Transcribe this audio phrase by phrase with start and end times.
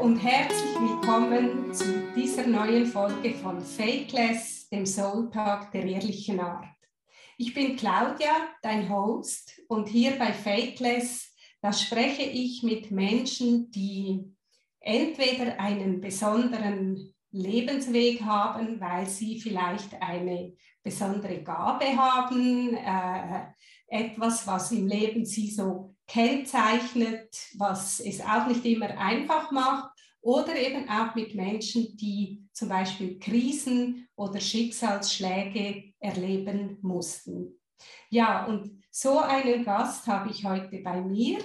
[0.00, 6.66] Und herzlich willkommen zu dieser neuen Folge von Fakeless, dem Soul Talk der ehrlichen Art.
[7.36, 8.30] Ich bin Claudia,
[8.62, 14.24] dein Host, und hier bei Fakeless, da spreche ich mit Menschen, die
[14.78, 23.46] entweder einen besonderen Lebensweg haben, weil sie vielleicht eine besondere Gabe haben, äh,
[23.88, 30.56] etwas, was im Leben sie so kennzeichnet, was es auch nicht immer einfach macht, oder
[30.56, 37.60] eben auch mit Menschen, die zum Beispiel Krisen oder Schicksalsschläge erleben mussten.
[38.10, 41.38] Ja, und so einen Gast habe ich heute bei mir,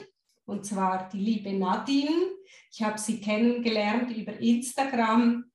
[0.46, 2.32] und zwar die liebe Nadine.
[2.72, 5.45] Ich habe sie kennengelernt über Instagram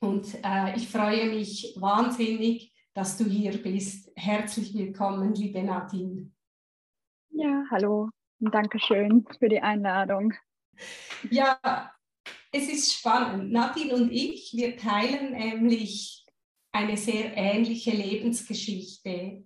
[0.00, 4.10] und äh, ich freue mich wahnsinnig, dass du hier bist.
[4.16, 6.32] Herzlich willkommen, liebe Nadine.
[7.30, 8.08] Ja, hallo.
[8.50, 10.34] Dankeschön für die Einladung.
[11.30, 11.58] Ja,
[12.50, 13.52] es ist spannend.
[13.52, 16.26] Nadine und ich, wir teilen nämlich
[16.72, 19.44] eine sehr ähnliche Lebensgeschichte.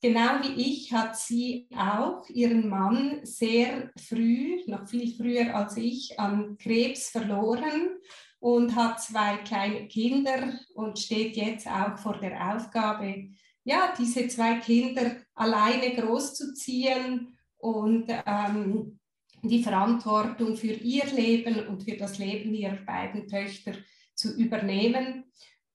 [0.00, 6.18] Genau wie ich hat sie auch ihren Mann sehr früh, noch viel früher als ich,
[6.18, 7.96] an Krebs verloren
[8.38, 13.30] und hat zwei kleine Kinder und steht jetzt auch vor der Aufgabe,
[13.64, 17.33] ja, diese zwei Kinder alleine großzuziehen
[17.64, 18.98] und ähm,
[19.42, 23.72] die Verantwortung für ihr Leben und für das Leben ihrer beiden Töchter
[24.14, 25.24] zu übernehmen.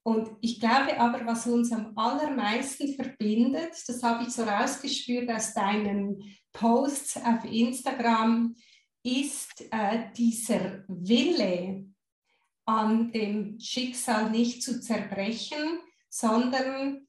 [0.04, 5.52] Und ich glaube aber, was uns am allermeisten verbindet, das habe ich so rausgespürt aus
[5.52, 8.54] deinen Posts auf Instagram,
[9.02, 11.86] ist äh, dieser Wille,
[12.66, 17.08] an dem Schicksal nicht zu zerbrechen, sondern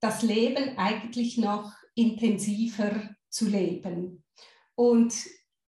[0.00, 4.24] das Leben eigentlich noch intensiver zu leben.
[4.74, 5.14] Und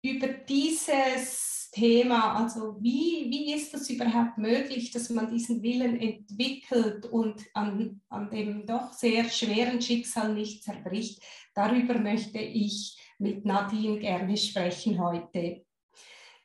[0.01, 7.05] über dieses Thema, also wie, wie ist das überhaupt möglich, dass man diesen Willen entwickelt
[7.05, 11.21] und an, an dem doch sehr schweren Schicksal nicht zerbricht,
[11.53, 15.65] darüber möchte ich mit Nadine gerne sprechen heute.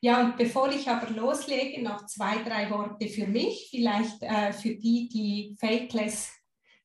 [0.01, 4.75] Ja, und bevor ich aber loslege, noch zwei, drei Worte für mich, vielleicht äh, für
[4.75, 6.33] die, die Fakeless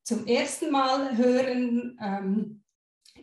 [0.04, 1.98] zum ersten Mal hören.
[2.00, 2.64] Ähm,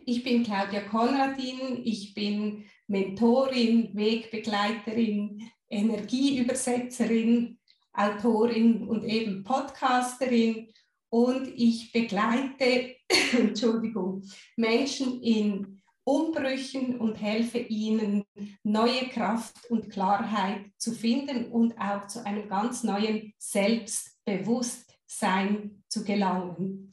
[0.05, 7.59] ich bin Claudia Konradin, ich bin Mentorin, Wegbegleiterin, Energieübersetzerin,
[7.93, 10.69] Autorin und eben Podcasterin
[11.09, 12.95] und ich begleite
[13.37, 14.23] Entschuldigung,
[14.57, 18.25] Menschen in Umbrüchen und helfe ihnen,
[18.63, 26.84] neue Kraft und Klarheit zu finden und auch zu einem ganz neuen Selbstbewusstsein zu gelangen.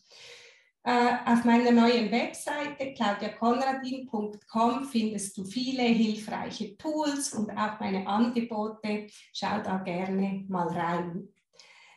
[0.85, 9.07] Äh, auf meiner neuen Webseite claudiakonradin.com findest du viele hilfreiche Tools und auch meine Angebote.
[9.33, 11.29] Schau da gerne mal rein.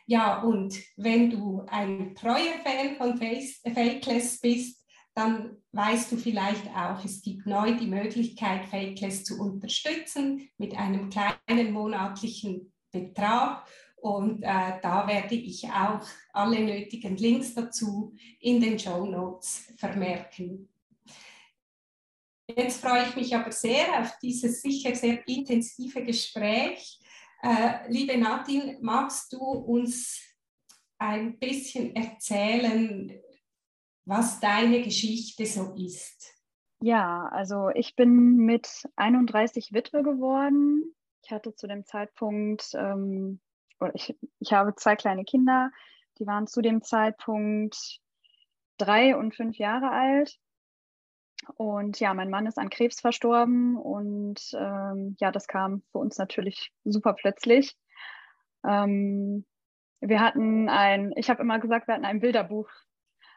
[0.06, 7.04] Ja, und wenn du ein treuer Fan von Fakeless bist, dann weißt du vielleicht auch,
[7.04, 13.66] es gibt neu die Möglichkeit, Fakeless zu unterstützen mit einem kleinen monatlichen Betrag.
[14.06, 20.68] Und äh, da werde ich auch alle nötigen Links dazu in den Show Notes vermerken.
[22.48, 27.00] Jetzt freue ich mich aber sehr auf dieses sicher sehr intensive Gespräch.
[27.42, 30.22] Äh, liebe Nadine, magst du uns
[30.98, 33.12] ein bisschen erzählen,
[34.04, 36.32] was deine Geschichte so ist.
[36.80, 40.94] Ja, also ich bin mit 31 Witwe geworden.
[41.24, 43.40] Ich hatte zu dem Zeitpunkt, ähm,
[43.94, 45.70] ich, ich habe zwei kleine Kinder,
[46.18, 48.00] die waren zu dem Zeitpunkt
[48.78, 50.38] drei und fünf Jahre alt.
[51.56, 56.18] Und ja, mein Mann ist an Krebs verstorben und ähm, ja, das kam für uns
[56.18, 57.76] natürlich super plötzlich.
[58.64, 59.44] Ähm,
[60.00, 62.68] wir hatten ein, ich habe immer gesagt, wir hatten ein Bilderbuch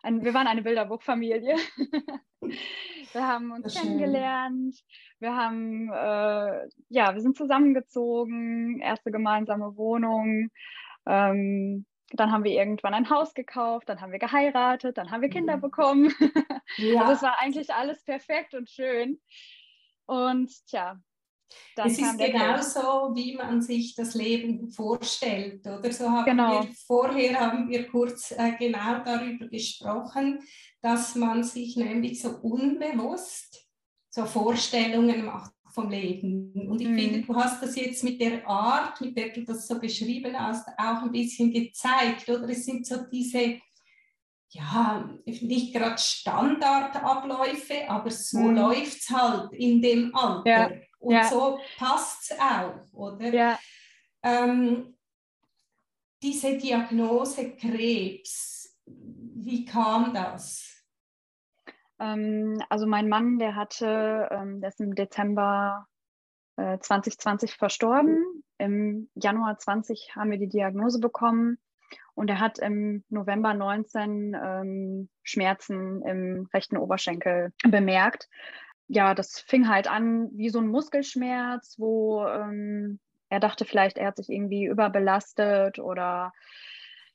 [0.03, 1.55] ein, wir waren eine Bilderbuchfamilie.
[2.41, 4.75] wir haben uns kennengelernt,
[5.19, 10.49] wir haben, äh, ja, wir sind zusammengezogen, erste gemeinsame Wohnung.
[11.05, 15.29] Ähm, dann haben wir irgendwann ein Haus gekauft, dann haben wir geheiratet, dann haben wir
[15.29, 15.61] Kinder mhm.
[15.61, 16.13] bekommen.
[16.77, 17.01] ja.
[17.01, 19.19] Also es war eigentlich alles perfekt und schön.
[20.05, 20.99] Und tja,
[21.75, 25.91] dann es ist genauso, wie man sich das Leben vorstellt, oder?
[25.91, 26.63] So haben genau.
[26.63, 30.39] wir vorher haben wir kurz äh, genau darüber gesprochen,
[30.81, 33.65] dass man sich nämlich so unbewusst
[34.09, 36.51] so Vorstellungen macht vom Leben.
[36.67, 36.97] Und ich mhm.
[36.97, 40.67] finde, du hast das jetzt mit der Art, mit der du das so beschrieben hast,
[40.77, 42.49] auch ein bisschen gezeigt, oder?
[42.49, 43.59] Es sind so diese
[44.51, 48.55] ja, nicht gerade Standardabläufe, aber so mhm.
[48.55, 50.49] läuft es halt in dem Alter.
[50.49, 50.71] Ja.
[50.99, 51.23] Und ja.
[51.23, 53.33] so passt es auch, oder?
[53.33, 53.59] Ja.
[54.23, 54.95] Ähm,
[56.21, 60.85] diese Diagnose Krebs, wie kam das?
[61.99, 65.87] Ähm, also mein Mann, der hatte, ähm, der ist im Dezember
[66.57, 68.43] äh, 2020 verstorben.
[68.57, 71.57] Im Januar 20 haben wir die Diagnose bekommen
[72.15, 78.27] und er hat im November 19 ähm, Schmerzen im rechten Oberschenkel bemerkt.
[78.91, 82.99] Ja, das fing halt an wie so ein Muskelschmerz, wo ähm,
[83.29, 86.33] er dachte vielleicht, er hat sich irgendwie überbelastet oder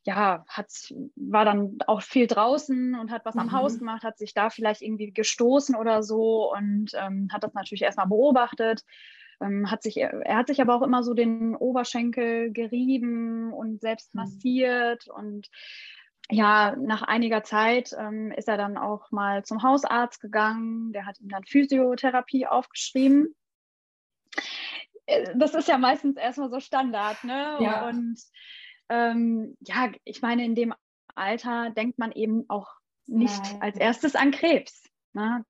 [0.04, 0.68] ja, hat,
[1.16, 3.40] war dann auch viel draußen und hat was mhm.
[3.42, 7.54] am Haus gemacht, hat sich da vielleicht irgendwie gestoßen oder so und ähm, hat das
[7.54, 8.84] natürlich erstmal beobachtet.
[9.40, 14.14] Ähm, hat sich, er hat sich aber auch immer so den Oberschenkel gerieben und selbst
[14.14, 14.20] mhm.
[14.20, 15.48] massiert und
[16.30, 20.92] ja, nach einiger Zeit ähm, ist er dann auch mal zum Hausarzt gegangen.
[20.92, 23.34] Der hat ihm dann Physiotherapie aufgeschrieben.
[25.06, 27.58] Äh, das ist ja meistens erstmal so Standard, ne?
[27.60, 27.88] Ja.
[27.88, 28.18] Und
[28.88, 30.74] ähm, ja, ich meine, in dem
[31.14, 32.68] Alter denkt man eben auch
[33.06, 33.62] nicht Nein.
[33.62, 34.88] als erstes an Krebs.
[35.12, 35.44] Ne?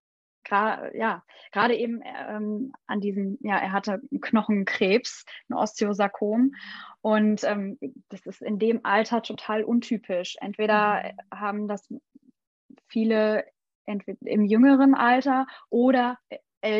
[0.44, 6.52] Gra ja, gerade eben ähm, an diesem, ja, er hatte Knochenkrebs, ein Osteosarkom.
[7.00, 10.36] Und ähm, das ist in dem Alter total untypisch.
[10.40, 11.38] Entweder mhm.
[11.38, 11.88] haben das
[12.86, 13.44] viele
[13.86, 16.18] entweder im jüngeren Alter oder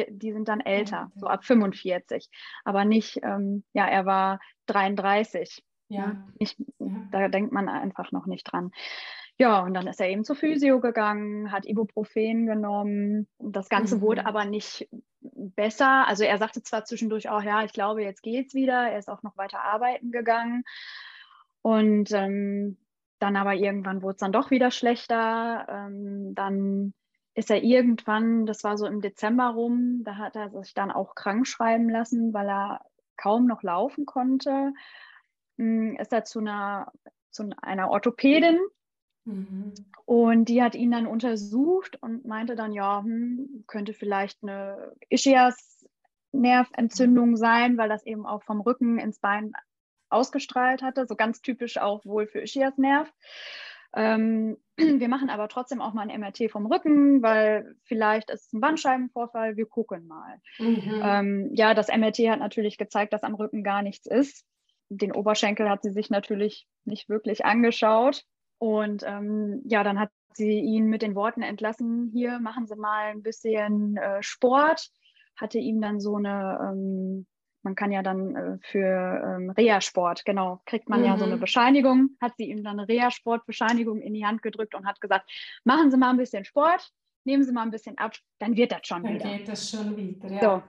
[0.09, 2.31] die sind dann älter, so ab 45.
[2.65, 5.63] Aber nicht, ähm, ja, er war 33.
[5.89, 6.27] Ja.
[6.39, 7.07] Ich, ja.
[7.11, 8.71] Da denkt man einfach noch nicht dran.
[9.37, 13.27] Ja, und dann ist er eben zur Physio gegangen, hat Ibuprofen genommen.
[13.39, 14.01] Das Ganze mhm.
[14.03, 14.89] wurde aber nicht
[15.21, 16.07] besser.
[16.07, 18.91] Also er sagte zwar zwischendurch auch, ja, ich glaube, jetzt geht's wieder.
[18.91, 20.63] Er ist auch noch weiter arbeiten gegangen.
[21.63, 22.79] Und ähm,
[23.19, 25.67] dann aber irgendwann wurde es dann doch wieder schlechter.
[25.69, 26.95] Ähm, dann
[27.35, 31.17] ist er irgendwann, das war so im Dezember rum, da hat er sich dann auch
[31.17, 32.83] krank schreiben lassen, weil er
[33.17, 34.73] kaum noch laufen konnte.
[35.59, 36.93] Hm, ist er zu einer,
[37.31, 38.61] zu einer Orthopädin
[39.25, 39.73] mhm.
[40.05, 47.37] und die hat ihn dann untersucht und meinte dann, ja, hm, könnte vielleicht eine Ischias-Nerventzündung
[47.37, 49.53] sein, weil das eben auch vom Rücken ins Bein
[50.11, 53.11] ausgestrahlt hatte, so ganz typisch auch wohl für Ischias-Nerv.
[53.95, 58.53] Ähm, wir machen aber trotzdem auch mal ein MRT vom Rücken, weil vielleicht ist es
[58.53, 59.57] ein Bandscheibenvorfall.
[59.57, 60.41] Wir gucken mal.
[60.59, 61.01] Mhm.
[61.03, 64.45] Ähm, ja, das MRT hat natürlich gezeigt, dass am Rücken gar nichts ist.
[64.89, 68.25] Den Oberschenkel hat sie sich natürlich nicht wirklich angeschaut.
[68.59, 73.11] Und ähm, ja, dann hat sie ihn mit den Worten entlassen, hier machen Sie mal
[73.11, 74.91] ein bisschen äh, Sport.
[75.37, 77.27] Hatte ihm dann so eine ähm,
[77.65, 81.07] man kann ja dann äh, für ähm, Reha-Sport, genau, kriegt man mhm.
[81.07, 81.41] ja so eine mhm.
[81.41, 85.31] Bescheinigung, hat sie ihm dann eine Reha-Sport-Bescheinigung in die Hand gedrückt und hat gesagt,
[85.65, 86.93] machen Sie mal ein bisschen Sport,
[87.25, 89.25] nehmen Sie mal ein bisschen ab, dann wird das schon dann wieder.
[89.25, 90.41] Dann geht das schon wieder, ja.
[90.41, 90.63] So.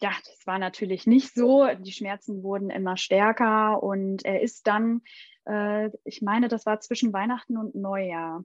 [0.00, 1.66] Ja, das war natürlich nicht so.
[1.80, 5.02] Die Schmerzen wurden immer stärker und er ist dann,
[5.46, 8.44] äh, ich meine, das war zwischen Weihnachten und Neujahr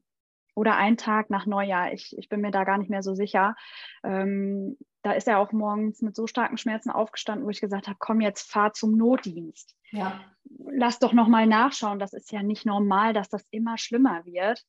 [0.55, 1.93] oder ein Tag nach Neujahr.
[1.93, 3.55] Ich, ich bin mir da gar nicht mehr so sicher.
[4.03, 7.97] Ähm, da ist er auch morgens mit so starken Schmerzen aufgestanden, wo ich gesagt habe,
[7.99, 9.75] komm jetzt, fahr zum Notdienst.
[9.89, 10.21] Ja.
[10.71, 11.99] Lass doch noch mal nachschauen.
[11.99, 14.63] Das ist ja nicht normal, dass das immer schlimmer wird.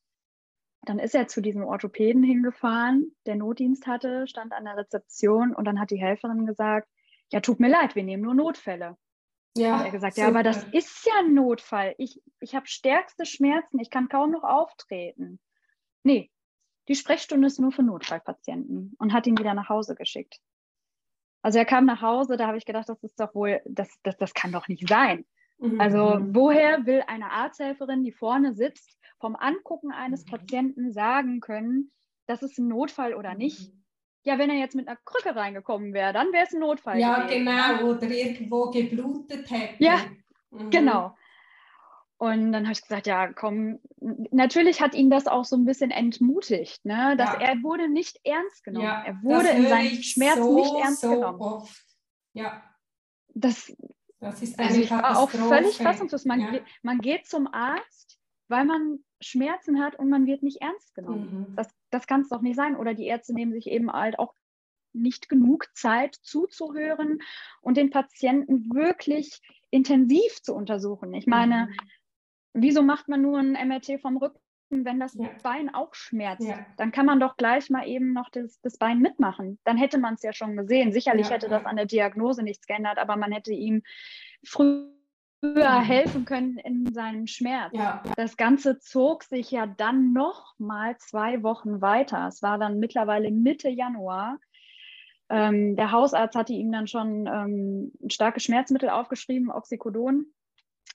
[0.85, 5.65] Dann ist er zu diesem Orthopäden hingefahren, der Notdienst hatte, stand an der Rezeption und
[5.65, 6.89] dann hat die Helferin gesagt,
[7.31, 8.97] ja, tut mir leid, wir nehmen nur Notfälle.
[9.55, 10.25] Ja, hat er gesagt, super.
[10.25, 11.95] ja, aber das ist ja ein Notfall.
[11.97, 15.39] Ich, ich habe stärkste Schmerzen, ich kann kaum noch auftreten.
[16.03, 16.31] Nee,
[16.89, 20.39] die Sprechstunde ist nur für Notfallpatienten und hat ihn wieder nach Hause geschickt.
[21.41, 24.17] Also er kam nach Hause, da habe ich gedacht, das ist doch wohl, das, das,
[24.17, 25.25] das kann doch nicht sein.
[25.63, 25.79] Mhm.
[25.79, 30.31] Also woher will eine Arzthelferin, die vorne sitzt, vom Angucken eines mhm.
[30.31, 31.91] Patienten sagen können,
[32.27, 33.73] das ist ein Notfall oder nicht?
[33.73, 33.83] Mhm.
[34.25, 36.99] Ja, wenn er jetzt mit einer Krücke reingekommen wäre, dann wäre es ein Notfall.
[36.99, 37.45] Ja, gewesen.
[37.45, 39.75] genau, oder irgendwo geblutet hätte.
[39.79, 39.99] Ja,
[40.51, 40.69] mhm.
[40.69, 41.15] genau.
[42.17, 45.91] Und dann habe ich gesagt, ja, komm, natürlich hat ihn das auch so ein bisschen
[45.91, 47.15] entmutigt, ne?
[47.17, 47.39] dass ja.
[47.39, 48.85] er wurde nicht ernst genommen.
[48.85, 51.41] Ja, er wurde in seinen Schmerzen so, nicht ernst so genommen.
[51.41, 51.83] Oft.
[52.33, 52.63] Ja.
[53.33, 53.75] Das,
[54.23, 56.25] das ist also ich war auch völlig fassungslos.
[56.25, 56.51] Man, ja.
[56.51, 61.47] geht, man geht zum Arzt, weil man Schmerzen hat und man wird nicht ernst genommen.
[61.49, 61.55] Mhm.
[61.55, 62.75] Das, das kann es doch nicht sein.
[62.75, 64.33] Oder die Ärzte nehmen sich eben halt auch
[64.93, 67.19] nicht genug Zeit zuzuhören
[67.61, 71.13] und den Patienten wirklich intensiv zu untersuchen.
[71.13, 71.77] Ich meine, mhm
[72.53, 74.39] wieso macht man nur ein MRT vom Rücken,
[74.85, 75.29] wenn das ja.
[75.43, 76.47] Bein auch schmerzt?
[76.47, 76.65] Ja.
[76.77, 79.59] Dann kann man doch gleich mal eben noch das, das Bein mitmachen.
[79.63, 80.91] Dann hätte man es ja schon gesehen.
[80.91, 81.35] Sicherlich ja.
[81.35, 83.83] hätte das an der Diagnose nichts geändert, aber man hätte ihm
[84.43, 84.89] früher
[85.41, 85.83] mhm.
[85.83, 87.73] helfen können in seinem Schmerz.
[88.15, 92.27] Das Ganze zog sich ja dann noch mal zwei Wochen weiter.
[92.27, 94.39] Es war dann mittlerweile Mitte Januar.
[95.29, 100.32] Ähm, der Hausarzt hatte ihm dann schon ähm, ein starkes Schmerzmittel aufgeschrieben, Oxycodon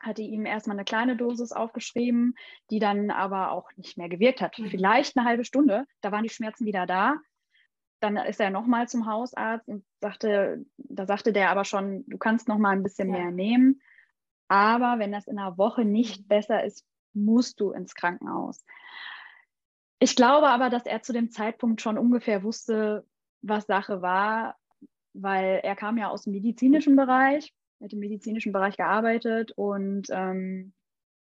[0.01, 2.35] hatte ihm erstmal eine kleine Dosis aufgeschrieben,
[2.71, 4.59] die dann aber auch nicht mehr gewirkt hat.
[4.59, 4.69] Mhm.
[4.69, 7.17] Vielleicht eine halbe Stunde, da waren die Schmerzen wieder da.
[8.01, 12.47] Dann ist er nochmal zum Hausarzt und sagte, da sagte der aber schon, du kannst
[12.47, 13.19] noch mal ein bisschen ja.
[13.19, 13.81] mehr nehmen.
[14.47, 16.29] Aber wenn das in einer Woche nicht mhm.
[16.29, 18.65] besser ist, musst du ins Krankenhaus.
[19.99, 23.05] Ich glaube aber, dass er zu dem Zeitpunkt schon ungefähr wusste,
[23.43, 24.57] was Sache war,
[25.13, 30.73] weil er kam ja aus dem medizinischen Bereich hat im medizinischen Bereich gearbeitet und ähm,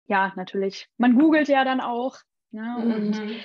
[0.06, 2.16] ja, natürlich, man googelt ja dann auch.
[2.50, 2.76] Ne?
[2.78, 2.92] Mhm.
[2.92, 3.40] Und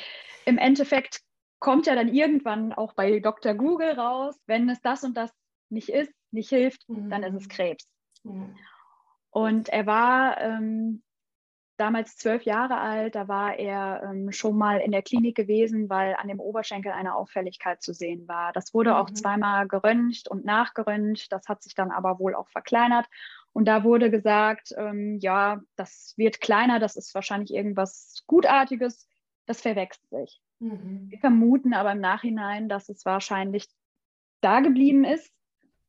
[0.46, 1.22] im Endeffekt
[1.60, 3.54] kommt ja dann irgendwann auch bei Dr.
[3.54, 5.32] Google raus, wenn es das und das
[5.70, 7.10] nicht ist, nicht hilft, mhm.
[7.10, 7.50] dann ist es mhm.
[7.50, 7.88] Krebs.
[8.24, 8.56] Mhm.
[9.30, 11.04] Und er war ähm,
[11.84, 16.16] damals zwölf Jahre alt, da war er ähm, schon mal in der Klinik gewesen, weil
[16.16, 18.54] an dem Oberschenkel eine Auffälligkeit zu sehen war.
[18.54, 18.96] Das wurde mhm.
[18.96, 23.06] auch zweimal geröntgt und nachgeröntgt, das hat sich dann aber wohl auch verkleinert.
[23.52, 29.06] Und da wurde gesagt, ähm, ja, das wird kleiner, das ist wahrscheinlich irgendwas Gutartiges,
[29.46, 30.42] das verwechselt sich.
[30.60, 31.08] Mhm.
[31.10, 33.68] Wir vermuten aber im Nachhinein, dass es wahrscheinlich
[34.40, 35.34] da geblieben ist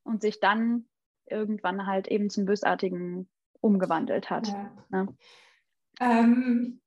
[0.02, 0.86] und sich dann
[1.26, 3.28] irgendwann halt eben zum Bösartigen
[3.60, 4.48] umgewandelt hat.
[4.48, 4.70] Ja.
[4.90, 5.08] Ne?
[6.00, 6.80] Ähm,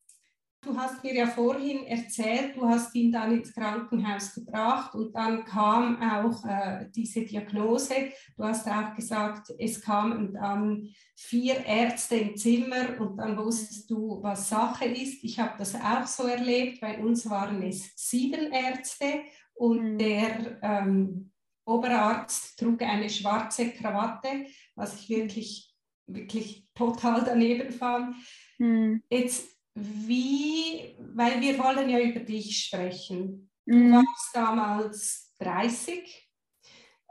[0.62, 5.46] du hast mir ja vorhin erzählt, du hast ihn dann ins Krankenhaus gebracht und dann
[5.46, 8.12] kam auch äh, diese Diagnose.
[8.36, 14.22] Du hast auch gesagt, es kamen dann vier Ärzte im Zimmer und dann wusstest du,
[14.22, 15.24] was Sache ist.
[15.24, 16.82] Ich habe das auch so erlebt.
[16.82, 19.22] Bei uns waren es sieben Ärzte
[19.54, 19.98] und mhm.
[19.98, 21.32] der ähm,
[21.66, 24.46] Oberarzt trug eine schwarze Krawatte,
[24.76, 25.76] was ich wirklich,
[26.08, 28.16] wirklich total daneben fand.
[28.58, 29.04] Mhm.
[29.10, 33.50] Jetzt, wie, weil wir wollen ja über dich sprechen.
[33.66, 33.94] Du mhm.
[33.94, 36.30] warst damals 30.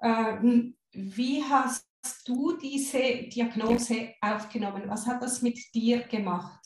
[0.02, 1.86] Ähm, wie hast
[2.24, 4.84] du diese Diagnose aufgenommen?
[4.86, 6.64] Was hat das mit dir gemacht?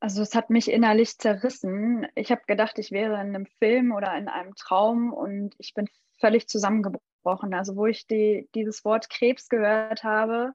[0.00, 2.06] Also es hat mich innerlich zerrissen.
[2.14, 5.88] Ich habe gedacht, ich wäre in einem Film oder in einem Traum und ich bin
[6.20, 7.54] völlig zusammengebrochen.
[7.54, 10.52] Also wo ich die, dieses Wort Krebs gehört habe,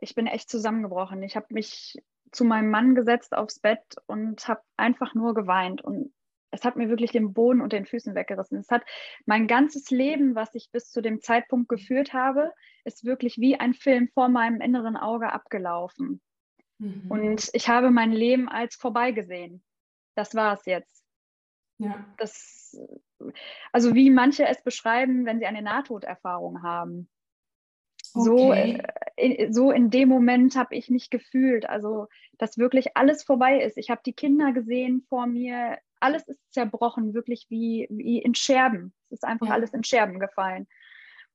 [0.00, 1.22] ich bin echt zusammengebrochen.
[1.22, 5.82] Ich habe mich zu meinem Mann gesetzt aufs Bett und habe einfach nur geweint.
[5.82, 6.12] Und
[6.50, 8.58] es hat mir wirklich den Boden und den Füßen weggerissen.
[8.58, 8.82] Es hat
[9.26, 12.52] mein ganzes Leben, was ich bis zu dem Zeitpunkt geführt habe,
[12.84, 16.20] ist wirklich wie ein Film vor meinem inneren Auge abgelaufen.
[16.78, 17.06] Mhm.
[17.08, 19.62] Und ich habe mein Leben als vorbei gesehen.
[20.14, 21.04] Das war es jetzt.
[21.78, 22.04] Ja.
[22.18, 22.76] Das,
[23.72, 27.08] also wie manche es beschreiben, wenn sie eine Nahtoderfahrung haben.
[28.00, 28.78] So, okay.
[28.78, 29.03] äh,
[29.50, 33.76] so in dem Moment habe ich mich gefühlt, also dass wirklich alles vorbei ist.
[33.76, 38.92] Ich habe die Kinder gesehen vor mir, alles ist zerbrochen, wirklich wie, wie in Scherben.
[39.06, 39.52] Es ist einfach ja.
[39.52, 40.66] alles in Scherben gefallen.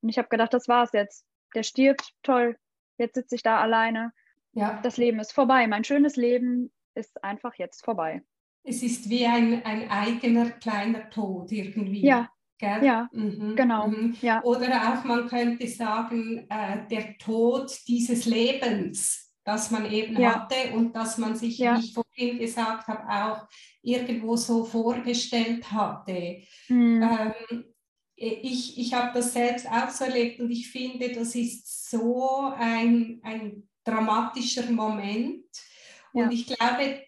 [0.01, 1.25] Und ich habe gedacht, das war's jetzt.
[1.55, 2.57] Der stirbt, toll.
[2.98, 4.12] Jetzt sitze ich da alleine.
[4.53, 4.79] Ja.
[4.83, 5.67] Das Leben ist vorbei.
[5.67, 8.21] Mein schönes Leben ist einfach jetzt vorbei.
[8.63, 12.05] Es ist wie ein, ein eigener kleiner Tod irgendwie.
[12.05, 12.29] Ja,
[12.60, 12.84] Gell?
[12.84, 13.56] Ja, mhm.
[13.56, 13.88] genau.
[13.88, 14.18] Mhm.
[14.22, 14.44] Ja.
[14.44, 20.36] Oder auch man könnte sagen, äh, der Tod dieses Lebens, das man eben ja.
[20.36, 21.78] hatte und das man sich, ja.
[21.78, 23.48] wie ich vorhin gesagt habe, auch
[23.82, 26.42] irgendwo so vorgestellt hatte.
[26.68, 27.01] Mhm.
[27.01, 27.63] Ähm,
[28.16, 33.22] ich ich habe das selbst auch so erlebt und ich finde, das ist so ein,
[33.24, 35.46] ein dramatischer Moment.
[36.12, 37.04] Und ich glaube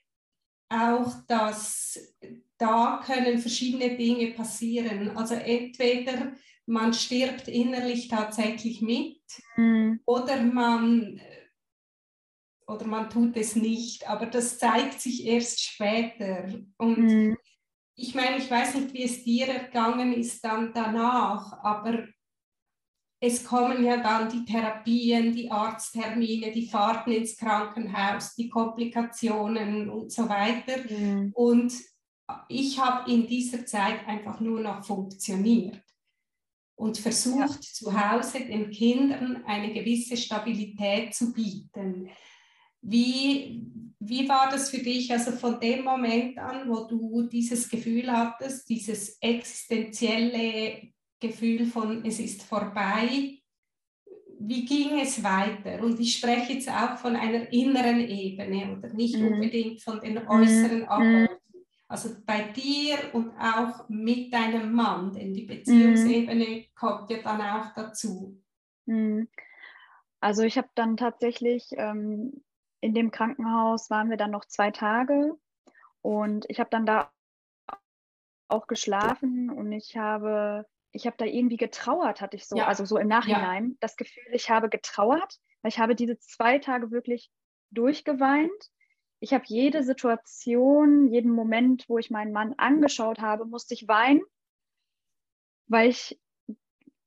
[0.70, 2.16] auch, dass
[2.62, 5.18] da können verschiedene Dinge passieren.
[5.18, 6.34] Also entweder
[6.68, 9.20] man stirbt innerlich tatsächlich mit
[9.58, 10.00] mhm.
[10.06, 11.20] oder man
[12.68, 16.48] oder man tut es nicht, aber das zeigt sich erst später.
[16.78, 17.38] Und mhm.
[17.96, 22.08] ich meine, ich weiß nicht, wie es dir ergangen ist dann danach, aber
[23.20, 30.12] es kommen ja dann die Therapien, die Arzttermine, die Fahrten ins Krankenhaus, die Komplikationen und
[30.12, 30.78] so weiter.
[30.90, 31.32] Mhm.
[31.34, 31.74] Und
[32.50, 35.82] ich habe in dieser Zeit einfach nur noch funktioniert
[36.76, 37.74] und versucht, ja.
[37.74, 42.10] zu Hause den Kindern eine gewisse Stabilität zu bieten.
[42.82, 43.68] Wie,
[44.00, 48.68] wie war das für dich, also von dem Moment an, wo du dieses Gefühl hattest,
[48.68, 53.38] dieses existenzielle Gefühl von, es ist vorbei,
[54.44, 55.84] wie ging es weiter?
[55.84, 59.34] Und ich spreche jetzt auch von einer inneren Ebene oder nicht mhm.
[59.34, 60.86] unbedingt von den äußeren mhm.
[60.86, 61.41] Abläufen.
[61.92, 66.66] Also bei dir und auch mit deinem Mann, denn die Beziehungsebene mhm.
[66.74, 68.42] kommt ja dann auch dazu.
[68.86, 69.28] Mhm.
[70.22, 72.46] Also ich habe dann tatsächlich ähm,
[72.80, 75.38] in dem Krankenhaus waren wir dann noch zwei Tage
[76.02, 77.12] und ich habe dann da
[78.48, 82.68] auch geschlafen und ich habe, ich habe da irgendwie getrauert, hatte ich so, ja.
[82.68, 83.76] also so im Nachhinein, ja.
[83.82, 87.30] das Gefühl, ich habe getrauert, weil ich habe diese zwei Tage wirklich
[87.70, 88.72] durchgeweint.
[89.22, 94.22] Ich habe jede Situation, jeden Moment, wo ich meinen Mann angeschaut habe, musste ich weinen,
[95.68, 96.20] weil ich,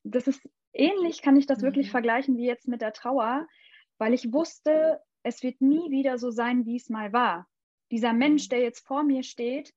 [0.04, 1.64] das ist ähnlich, kann ich das mhm.
[1.64, 3.47] wirklich vergleichen wie jetzt mit der Trauer,
[3.99, 7.49] weil ich wusste, es wird nie wieder so sein, wie es mal war.
[7.90, 8.50] Dieser Mensch, mhm.
[8.50, 9.75] der jetzt vor mir steht,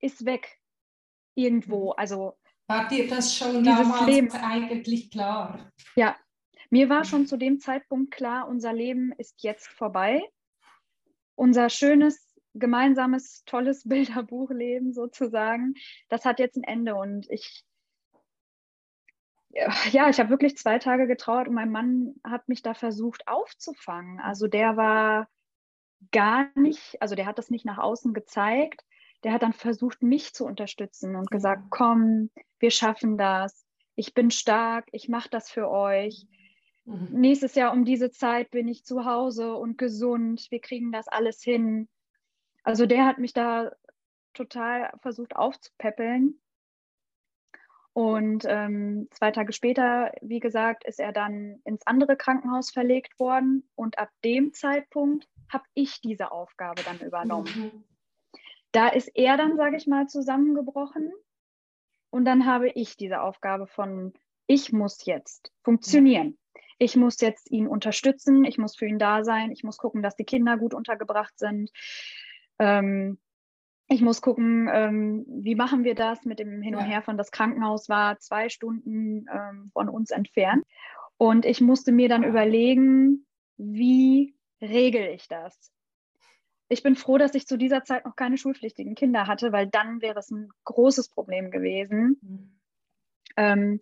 [0.00, 0.58] ist weg
[1.34, 1.86] irgendwo.
[1.86, 1.94] Mhm.
[1.96, 4.30] Also war dir das schon damals Leben.
[4.30, 5.72] eigentlich klar?
[5.96, 6.16] Ja,
[6.70, 10.22] mir war schon zu dem Zeitpunkt klar, unser Leben ist jetzt vorbei.
[11.40, 15.72] Unser schönes, gemeinsames, tolles Bilderbuchleben sozusagen,
[16.10, 16.96] das hat jetzt ein Ende.
[16.96, 17.64] Und ich,
[19.48, 24.20] ja, ich habe wirklich zwei Tage getrauert und mein Mann hat mich da versucht aufzufangen.
[24.20, 25.28] Also der war
[26.12, 28.84] gar nicht, also der hat das nicht nach außen gezeigt.
[29.24, 32.28] Der hat dann versucht, mich zu unterstützen und gesagt, komm,
[32.58, 33.64] wir schaffen das.
[33.94, 36.26] Ich bin stark, ich mache das für euch.
[36.84, 37.08] Mhm.
[37.12, 40.46] Nächstes Jahr um diese Zeit bin ich zu Hause und gesund.
[40.50, 41.88] Wir kriegen das alles hin.
[42.62, 43.72] Also der hat mich da
[44.34, 46.40] total versucht aufzupäppeln.
[47.92, 53.68] Und ähm, zwei Tage später, wie gesagt, ist er dann ins andere Krankenhaus verlegt worden.
[53.74, 57.52] Und ab dem Zeitpunkt habe ich diese Aufgabe dann übernommen.
[57.54, 57.84] Mhm.
[58.72, 61.12] Da ist er dann, sage ich mal, zusammengebrochen.
[62.10, 64.12] Und dann habe ich diese Aufgabe von,
[64.46, 66.38] ich muss jetzt funktionieren.
[66.82, 70.16] Ich muss jetzt ihn unterstützen, ich muss für ihn da sein, ich muss gucken, dass
[70.16, 71.70] die Kinder gut untergebracht sind.
[72.58, 73.18] Ähm,
[73.86, 77.32] ich muss gucken, ähm, wie machen wir das mit dem Hin und Her von das
[77.32, 80.64] Krankenhaus war zwei Stunden ähm, von uns entfernt.
[81.18, 83.26] Und ich musste mir dann überlegen,
[83.58, 85.70] wie regel ich das?
[86.70, 90.00] Ich bin froh, dass ich zu dieser Zeit noch keine schulpflichtigen Kinder hatte, weil dann
[90.00, 92.18] wäre es ein großes Problem gewesen.
[92.22, 92.60] Mhm.
[93.36, 93.80] Ähm,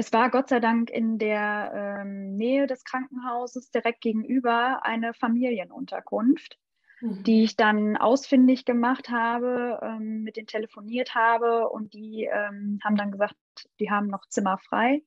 [0.00, 6.58] es war Gott sei Dank in der ähm, Nähe des Krankenhauses direkt gegenüber eine Familienunterkunft,
[7.02, 7.22] mhm.
[7.24, 12.96] die ich dann ausfindig gemacht habe, ähm, mit denen telefoniert habe und die ähm, haben
[12.96, 13.36] dann gesagt,
[13.78, 15.02] die haben noch Zimmer frei.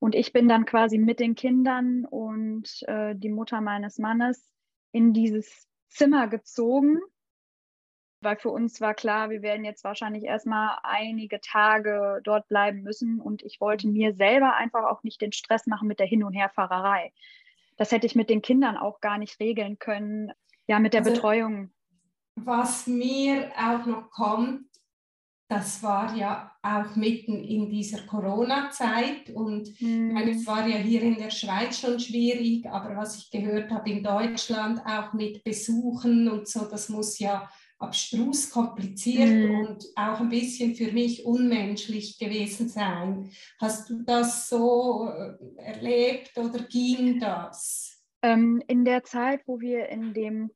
[0.00, 4.52] Und ich bin dann quasi mit den Kindern und äh, die Mutter meines Mannes
[4.90, 6.98] in dieses Zimmer gezogen,
[8.20, 13.20] weil für uns war klar, wir werden jetzt wahrscheinlich erstmal einige Tage dort bleiben müssen
[13.20, 16.34] und ich wollte mir selber einfach auch nicht den Stress machen mit der Hin- und
[16.34, 17.12] Herfahrerei.
[17.76, 20.32] Das hätte ich mit den Kindern auch gar nicht regeln können,
[20.66, 21.70] ja, mit der also, Betreuung.
[22.34, 24.66] Was mir auch noch kommt,
[25.48, 30.12] das war ja auch mitten in dieser Corona-Zeit und mhm.
[30.12, 33.88] meine, es war ja hier in der Schweiz schon schwierig, aber was ich gehört habe
[33.88, 39.54] in Deutschland auch mit Besuchen und so, das muss ja abstrus kompliziert mhm.
[39.54, 43.30] und auch ein bisschen für mich unmenschlich gewesen sein.
[43.60, 48.02] Hast du das so äh, erlebt oder ging das?
[48.22, 50.50] Ähm, in der Zeit, wo wir in dem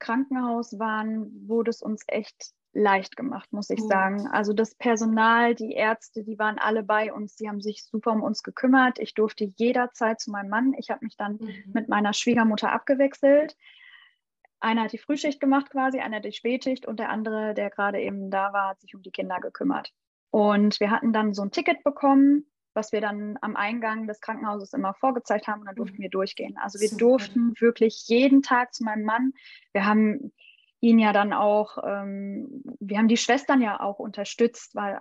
[0.00, 3.90] Krankenhaus waren, wurde es uns echt leicht gemacht, muss ich Gut.
[3.90, 4.26] sagen.
[4.26, 8.22] Also das Personal, die Ärzte, die waren alle bei uns, die haben sich super um
[8.22, 8.98] uns gekümmert.
[8.98, 10.74] Ich durfte jederzeit zu meinem Mann.
[10.76, 11.72] Ich habe mich dann mhm.
[11.72, 13.56] mit meiner Schwiegermutter abgewechselt.
[14.64, 18.30] Einer hat die Frühschicht gemacht quasi, einer die Spätschicht und der andere, der gerade eben
[18.30, 19.92] da war, hat sich um die Kinder gekümmert.
[20.30, 24.72] Und wir hatten dann so ein Ticket bekommen, was wir dann am Eingang des Krankenhauses
[24.72, 26.02] immer vorgezeigt haben und dann durften mhm.
[26.02, 26.56] wir durchgehen.
[26.56, 27.00] Also wir Super.
[27.00, 29.32] durften wirklich jeden Tag zu meinem Mann.
[29.72, 30.32] Wir haben
[30.80, 34.98] ihn ja dann auch, ähm, wir haben die Schwestern ja auch unterstützt, weil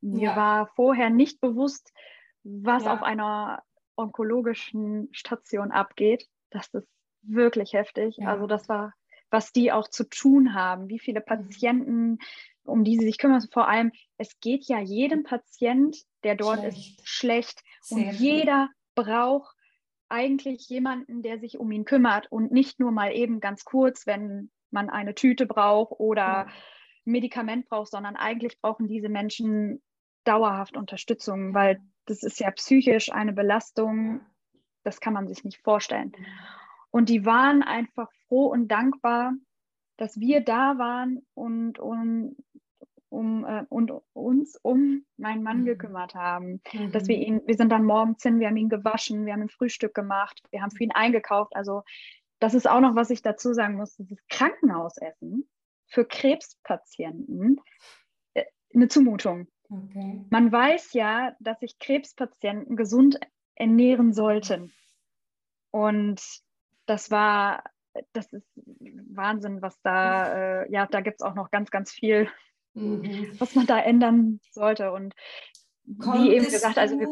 [0.00, 0.36] mir ja.
[0.36, 1.92] war vorher nicht bewusst,
[2.44, 2.94] was ja.
[2.94, 3.62] auf einer
[3.96, 6.28] onkologischen Station abgeht.
[6.50, 6.88] Das ist
[7.22, 8.16] wirklich heftig.
[8.18, 8.28] Ja.
[8.28, 8.94] Also das war,
[9.30, 11.24] was die auch zu tun haben, wie viele mhm.
[11.24, 12.18] Patienten,
[12.64, 13.42] um die sie sich kümmern.
[13.52, 17.00] Vor allem, es geht ja jedem Patient, der dort schlecht.
[17.00, 17.62] ist, schlecht.
[17.80, 19.04] Sehr und jeder viel.
[19.04, 19.56] braucht
[20.08, 24.50] eigentlich jemanden, der sich um ihn kümmert und nicht nur mal eben ganz kurz, wenn
[24.70, 26.46] man eine Tüte braucht oder ja.
[27.04, 29.82] Medikament braucht, sondern eigentlich brauchen diese Menschen
[30.24, 34.20] dauerhaft Unterstützung, weil das ist ja psychisch eine Belastung,
[34.84, 36.12] das kann man sich nicht vorstellen.
[36.92, 39.32] Und die waren einfach froh und dankbar,
[39.96, 42.36] dass wir da waren und, und
[43.08, 45.66] um, äh, und uns um meinen Mann mhm.
[45.66, 46.60] gekümmert haben.
[46.72, 46.92] Mhm.
[46.92, 49.48] Dass wir ihn, wir sind dann morgens hin, wir haben ihn gewaschen, wir haben ein
[49.48, 51.54] Frühstück gemacht, wir haben für ihn eingekauft.
[51.56, 51.82] Also
[52.40, 55.48] das ist auch noch, was ich dazu sagen muss, dieses Krankenhausessen
[55.86, 57.60] für Krebspatienten
[58.34, 59.46] äh, eine Zumutung.
[59.70, 60.24] Okay.
[60.30, 63.18] Man weiß ja, dass sich Krebspatienten gesund
[63.54, 64.72] ernähren sollten.
[65.70, 66.20] Und
[66.86, 67.64] das war,
[68.12, 68.46] das ist
[69.12, 72.28] Wahnsinn, was da, äh, ja, da gibt es auch noch ganz, ganz viel
[72.74, 73.36] mhm.
[73.38, 74.92] was man da ändern sollte.
[74.92, 75.14] Und
[75.98, 77.08] Konntest wie eben gesagt, also wir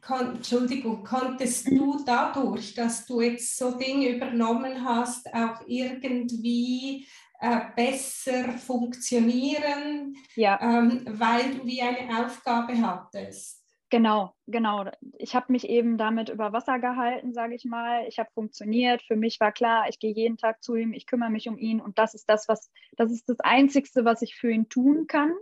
[0.00, 1.78] Kon Entschuldigung, konntest mhm.
[1.78, 7.06] du dadurch, dass du jetzt so Dinge übernommen hast, auch irgendwie
[7.40, 10.58] äh, besser funktionieren, ja.
[10.60, 13.61] ähm, weil du wie eine Aufgabe hattest?
[13.92, 14.86] Genau, genau.
[15.18, 18.06] Ich habe mich eben damit über Wasser gehalten, sage ich mal.
[18.08, 19.02] Ich habe funktioniert.
[19.02, 21.78] Für mich war klar, ich gehe jeden Tag zu ihm, ich kümmere mich um ihn
[21.78, 25.32] und das ist das, was, das ist das Einzigste, was ich für ihn tun kann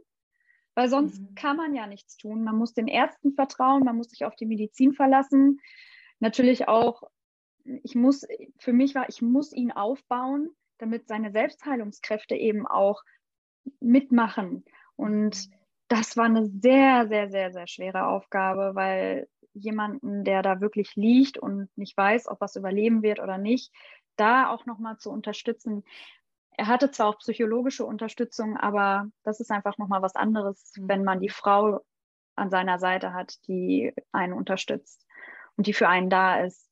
[0.75, 1.35] weil sonst mhm.
[1.35, 2.43] kann man ja nichts tun.
[2.43, 5.61] Man muss den Ärzten vertrauen, man muss sich auf die Medizin verlassen.
[6.21, 7.03] Natürlich auch,
[7.65, 8.27] ich muss,
[8.59, 13.03] für mich war, ich muss ihn aufbauen, damit seine Selbstheilungskräfte eben auch
[13.81, 14.65] mitmachen.
[14.97, 15.51] Und
[15.91, 21.37] das war eine sehr, sehr, sehr, sehr schwere Aufgabe, weil jemanden, der da wirklich liegt
[21.37, 23.73] und nicht weiß, ob was überleben wird oder nicht,
[24.15, 25.83] da auch nochmal zu unterstützen.
[26.57, 30.89] Er hatte zwar auch psychologische Unterstützung, aber das ist einfach nochmal was anderes, mhm.
[30.89, 31.81] wenn man die Frau
[32.37, 35.05] an seiner Seite hat, die einen unterstützt
[35.57, 36.71] und die für einen da ist.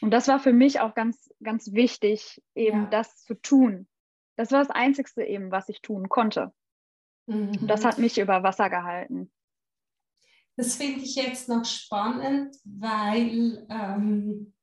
[0.00, 2.90] Und das war für mich auch ganz, ganz wichtig, eben ja.
[2.90, 3.88] das zu tun.
[4.36, 6.52] Das war das Einzigste eben, was ich tun konnte.
[7.26, 7.66] Mhm.
[7.66, 9.30] Das hat mich über Wasser gehalten.
[10.56, 14.54] Das finde ich jetzt noch spannend, weil ähm,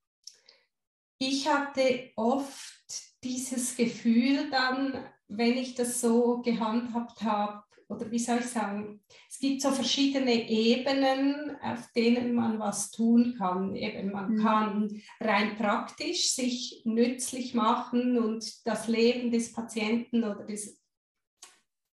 [1.18, 2.82] ich hatte oft
[3.24, 9.38] dieses Gefühl dann, wenn ich das so gehandhabt habe, oder wie soll ich sagen, es
[9.38, 13.76] gibt so verschiedene Ebenen, auf denen man was tun kann.
[13.76, 14.42] Eben, man mhm.
[14.42, 20.81] kann rein praktisch sich nützlich machen und das Leben des Patienten oder des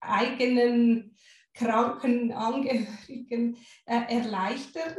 [0.08, 1.16] eigenen
[1.54, 4.96] kranken Angehörigen äh, erleichtern.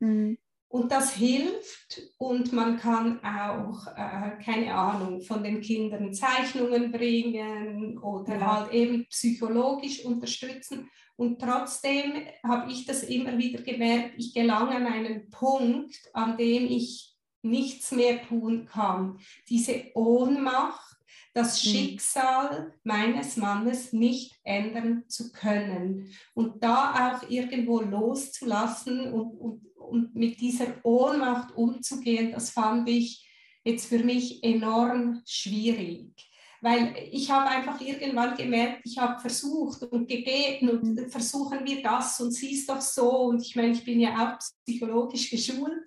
[0.00, 0.38] Mhm.
[0.68, 7.98] Und das hilft und man kann auch, äh, keine Ahnung, von den Kindern Zeichnungen bringen
[7.98, 8.56] oder ja.
[8.56, 10.88] halt eben psychologisch unterstützen.
[11.16, 16.64] Und trotzdem habe ich das immer wieder gemerkt, ich gelange an einen Punkt, an dem
[16.64, 19.18] ich nichts mehr tun kann.
[19.50, 20.91] Diese Ohnmacht,
[21.34, 21.70] das mhm.
[21.70, 26.12] Schicksal meines Mannes nicht ändern zu können.
[26.34, 33.28] Und da auch irgendwo loszulassen und, und und mit dieser Ohnmacht umzugehen, das fand ich
[33.62, 36.28] jetzt für mich enorm schwierig.
[36.60, 42.20] Weil ich habe einfach irgendwann gemerkt, ich habe versucht und gebeten und versuchen wir das
[42.20, 43.10] und siehst doch so.
[43.24, 45.82] Und ich meine, ich bin ja auch psychologisch geschult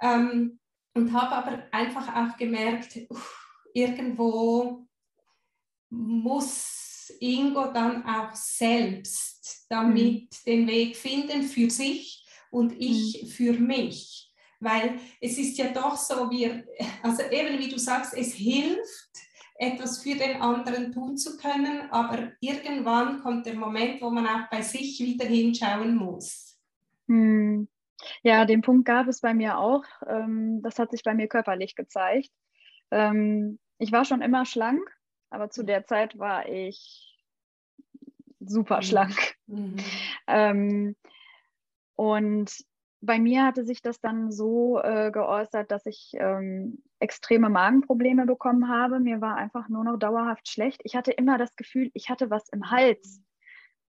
[0.00, 0.58] ähm,
[0.94, 3.43] und habe aber einfach auch gemerkt, uff,
[3.74, 4.86] irgendwo
[5.90, 10.28] muss Ingo dann auch selbst damit mhm.
[10.46, 13.26] den Weg finden für sich und ich mhm.
[13.26, 14.32] für mich.
[14.60, 16.64] Weil es ist ja doch so, wir,
[17.02, 19.10] also eben wie du sagst, es hilft,
[19.56, 24.48] etwas für den anderen tun zu können, aber irgendwann kommt der Moment, wo man auch
[24.50, 26.58] bei sich wieder hinschauen muss.
[27.06, 27.68] Hm.
[28.22, 29.84] Ja, den Punkt gab es bei mir auch.
[30.06, 32.30] Ähm, das hat sich bei mir körperlich gezeigt.
[33.78, 34.82] Ich war schon immer schlank,
[35.30, 37.18] aber zu der Zeit war ich
[38.40, 38.82] super mhm.
[38.82, 39.34] schlank.
[39.46, 39.76] Mhm.
[40.26, 40.96] Ähm,
[41.96, 42.64] und
[43.02, 48.68] bei mir hatte sich das dann so äh, geäußert, dass ich ähm, extreme Magenprobleme bekommen
[48.68, 49.00] habe.
[49.00, 50.80] Mir war einfach nur noch dauerhaft schlecht.
[50.84, 53.20] Ich hatte immer das Gefühl, ich hatte was im Hals.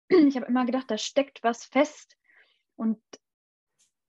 [0.08, 2.16] Ich habe immer gedacht, da steckt was fest.
[2.76, 3.00] Und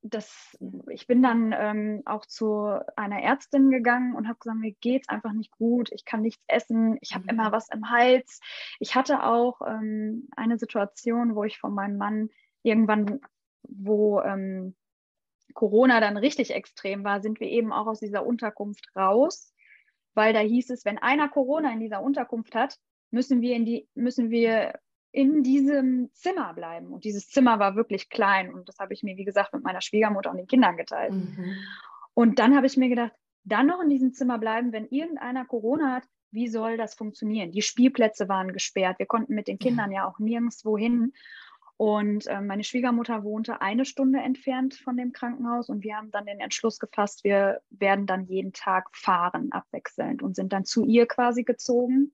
[0.07, 0.57] das,
[0.89, 5.09] ich bin dann ähm, auch zu einer Ärztin gegangen und habe gesagt, mir geht es
[5.09, 7.53] einfach nicht gut, ich kann nichts essen, ich habe immer mhm.
[7.53, 8.39] was im Hals.
[8.79, 12.29] Ich hatte auch ähm, eine Situation, wo ich von meinem Mann
[12.61, 13.19] irgendwann
[13.67, 14.75] wo ähm,
[15.53, 19.53] Corona dann richtig extrem war, sind wir eben auch aus dieser Unterkunft raus,
[20.13, 22.77] weil da hieß es, wenn einer Corona in dieser Unterkunft hat,
[23.11, 24.79] müssen wir in die, müssen wir
[25.15, 26.87] in diesem Zimmer bleiben.
[26.87, 29.79] Und dieses Zimmer war wirklich klein und das habe ich mir, wie gesagt, mit meiner
[29.79, 31.13] Schwiegermutter und den Kindern geteilt.
[31.13, 31.55] Mhm.
[32.13, 33.13] Und dann habe ich mir gedacht,
[33.45, 37.53] dann noch in diesem Zimmer bleiben, wenn irgendeiner Corona hat, wie soll das funktionieren?
[37.53, 41.13] Die Spielplätze waren gesperrt, wir konnten mit den Kindern ja, auch nirgendwo hin.
[41.77, 46.25] Und äh, meine Schwiegermutter wohnte eine Stunde entfernt von dem Krankenhaus und wir haben dann
[46.25, 51.05] den Entschluss gefasst, wir werden dann jeden Tag fahren, abwechselnd und sind dann zu ihr
[51.05, 52.11] quasi gezogen.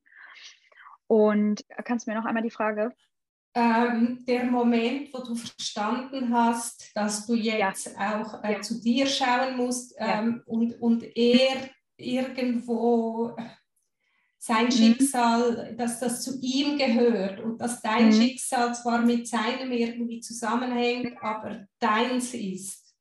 [1.12, 2.94] Und kannst du mir noch einmal die Frage?
[3.54, 8.22] Ähm, der Moment, wo du verstanden hast, dass du jetzt ja.
[8.22, 8.62] auch äh, ja.
[8.62, 10.42] zu dir schauen musst ähm, ja.
[10.46, 13.36] und, und er irgendwo
[14.38, 14.72] sein mhm.
[14.72, 18.14] Schicksal, dass das zu ihm gehört und dass dein mhm.
[18.14, 22.96] Schicksal zwar mit seinem irgendwie zusammenhängt, aber deins ist.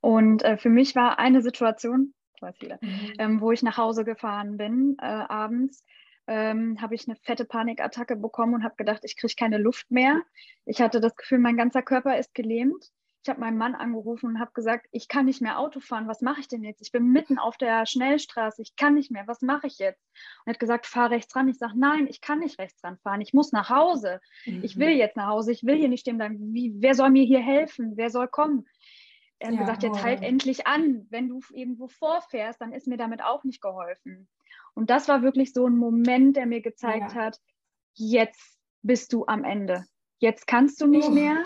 [0.00, 3.12] Und äh, für mich war eine Situation, mhm.
[3.20, 5.84] ähm, wo ich nach Hause gefahren bin äh, abends,
[6.26, 10.22] ähm, habe ich eine fette Panikattacke bekommen und habe gedacht, ich kriege keine Luft mehr.
[10.64, 12.90] Ich hatte das Gefühl, mein ganzer Körper ist gelähmt.
[13.22, 16.06] Ich habe meinen Mann angerufen und habe gesagt, ich kann nicht mehr Auto fahren.
[16.06, 16.80] Was mache ich denn jetzt?
[16.80, 18.62] Ich bin mitten auf der Schnellstraße.
[18.62, 19.26] Ich kann nicht mehr.
[19.26, 20.00] Was mache ich jetzt?
[20.04, 21.48] Und er hat gesagt, fahr rechts ran.
[21.48, 23.20] Ich sage, nein, ich kann nicht rechts ran fahren.
[23.20, 24.20] Ich muss nach Hause.
[24.44, 24.62] Mhm.
[24.62, 25.50] Ich will jetzt nach Hause.
[25.50, 26.54] Ich will hier nicht stehen bleiben.
[26.54, 27.96] Wie, wer soll mir hier helfen?
[27.96, 28.64] Wer soll kommen?
[29.40, 31.06] Er hat ja, gesagt, jetzt halt endlich an.
[31.10, 34.28] Wenn du irgendwo vorfährst, dann ist mir damit auch nicht geholfen.
[34.76, 37.22] Und das war wirklich so ein Moment, der mir gezeigt ja.
[37.22, 37.40] hat,
[37.94, 39.86] jetzt bist du am Ende.
[40.18, 41.12] Jetzt kannst du nicht oh.
[41.12, 41.44] mehr.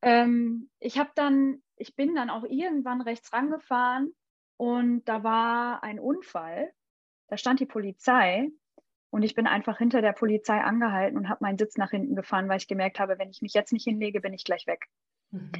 [0.00, 4.14] Ähm, ich habe dann, ich bin dann auch irgendwann rechts rangefahren
[4.56, 6.72] und da war ein Unfall.
[7.26, 8.48] Da stand die Polizei
[9.10, 12.48] und ich bin einfach hinter der Polizei angehalten und habe meinen Sitz nach hinten gefahren,
[12.48, 14.86] weil ich gemerkt habe, wenn ich mich jetzt nicht hinlege, bin ich gleich weg.
[15.32, 15.50] Mhm.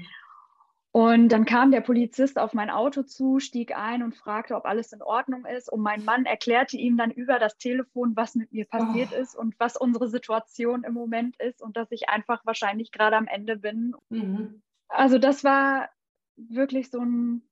[0.99, 4.93] Und dann kam der Polizist auf mein Auto zu, stieg ein und fragte, ob alles
[4.93, 5.73] in Ordnung ist.
[5.73, 9.21] Und mein Mann erklärte ihm dann über das Telefon, was mit mir passiert oh.
[9.21, 13.29] ist und was unsere Situation im Moment ist und dass ich einfach wahrscheinlich gerade am
[13.29, 13.95] Ende bin.
[14.09, 14.61] Mhm.
[14.89, 15.89] Also das war
[16.35, 17.49] wirklich so ein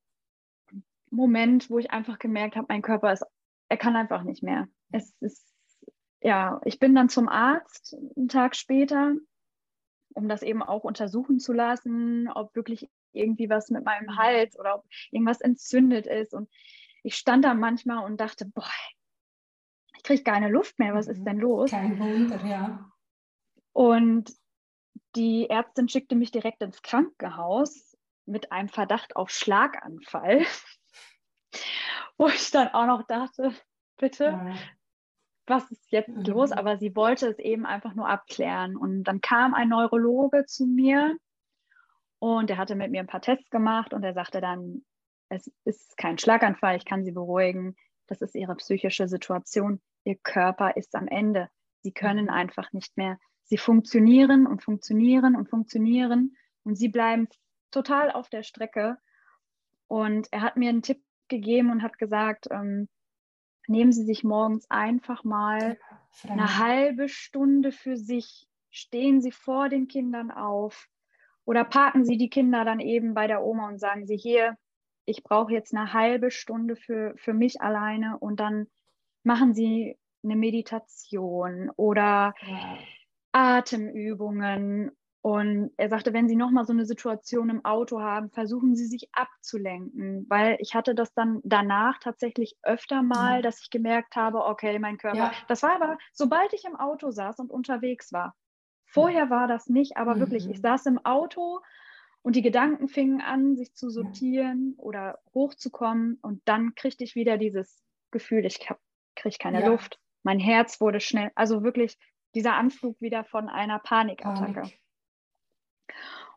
[1.12, 3.24] Moment, wo ich einfach gemerkt habe, mein Körper ist,
[3.68, 4.66] er kann einfach nicht mehr.
[4.90, 5.54] Es ist,
[6.20, 9.14] ja, ich bin dann zum Arzt einen Tag später,
[10.14, 14.16] um das eben auch untersuchen zu lassen, ob wirklich irgendwie was mit meinem mhm.
[14.16, 16.34] Hals oder ob irgendwas entzündet ist.
[16.34, 16.48] Und
[17.02, 18.68] ich stand da manchmal und dachte, boah,
[19.96, 21.24] ich kriege keine Luft mehr, was ist mhm.
[21.24, 21.70] denn los?
[21.70, 22.90] Kein Wunder, ja.
[23.72, 24.32] Und
[25.14, 30.44] die Ärztin schickte mich direkt ins Krankenhaus mit einem Verdacht auf Schlaganfall,
[32.18, 33.52] wo ich dann auch noch dachte,
[33.98, 34.54] bitte, ja.
[35.46, 36.24] was ist jetzt mhm.
[36.24, 36.52] los?
[36.52, 38.76] Aber sie wollte es eben einfach nur abklären.
[38.76, 41.16] Und dann kam ein Neurologe zu mir
[42.18, 44.84] und er hatte mit mir ein paar Tests gemacht und er sagte dann,
[45.28, 47.76] es ist kein Schlaganfall, ich kann Sie beruhigen,
[48.06, 51.48] das ist Ihre psychische Situation, Ihr Körper ist am Ende.
[51.82, 52.30] Sie können mhm.
[52.30, 53.18] einfach nicht mehr.
[53.44, 57.28] Sie funktionieren und funktionieren und funktionieren und Sie bleiben
[57.70, 58.96] total auf der Strecke.
[59.88, 62.88] Und er hat mir einen Tipp gegeben und hat gesagt, ähm,
[63.68, 65.78] nehmen Sie sich morgens einfach mal
[66.28, 70.88] eine halbe Stunde für sich, stehen Sie vor den Kindern auf,
[71.46, 74.58] oder parken Sie die Kinder dann eben bei der Oma und sagen Sie hier,
[75.06, 78.66] ich brauche jetzt eine halbe Stunde für, für mich alleine und dann
[79.22, 82.78] machen Sie eine Meditation oder ja.
[83.32, 84.90] Atemübungen.
[85.22, 89.08] Und er sagte, wenn Sie nochmal so eine Situation im Auto haben, versuchen Sie sich
[89.12, 93.42] abzulenken, weil ich hatte das dann danach tatsächlich öfter mal, ja.
[93.42, 95.32] dass ich gemerkt habe, okay, mein Körper, ja.
[95.48, 98.36] das war aber, sobald ich im Auto saß und unterwegs war,
[98.86, 100.20] Vorher war das nicht, aber mhm.
[100.20, 101.60] wirklich, ich saß im Auto
[102.22, 107.36] und die Gedanken fingen an, sich zu sortieren oder hochzukommen und dann kriegte ich wieder
[107.36, 108.60] dieses Gefühl, ich
[109.14, 109.68] kriege keine ja.
[109.68, 110.00] Luft.
[110.22, 111.98] Mein Herz wurde schnell, also wirklich
[112.34, 114.52] dieser Anflug wieder von einer Panikattacke.
[114.52, 114.80] Panik.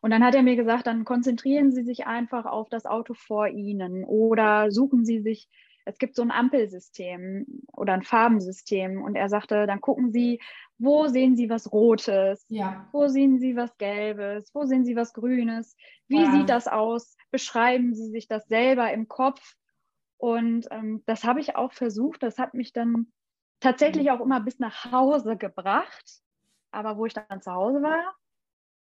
[0.02, 3.48] Und dann hat er mir gesagt, dann konzentrieren Sie sich einfach auf das Auto vor
[3.48, 5.50] Ihnen oder suchen Sie sich
[5.90, 9.02] es gibt so ein Ampelsystem oder ein Farbensystem.
[9.02, 10.40] Und er sagte, dann gucken Sie,
[10.80, 12.46] wo sehen Sie was Rotes?
[12.48, 12.88] Ja.
[12.94, 14.50] Wo sehen Sie was Gelbes?
[14.54, 15.76] Wo sehen Sie was Grünes?
[16.08, 16.32] Wie ja.
[16.32, 17.18] sieht das aus?
[17.32, 19.56] Beschreiben Sie sich das selber im Kopf.
[20.18, 22.24] Und ähm, das habe ich auch versucht.
[22.24, 23.12] Das hat mich dann
[23.60, 26.22] tatsächlich auch immer bis nach Hause gebracht.
[26.72, 28.15] Aber wo ich dann zu Hause war,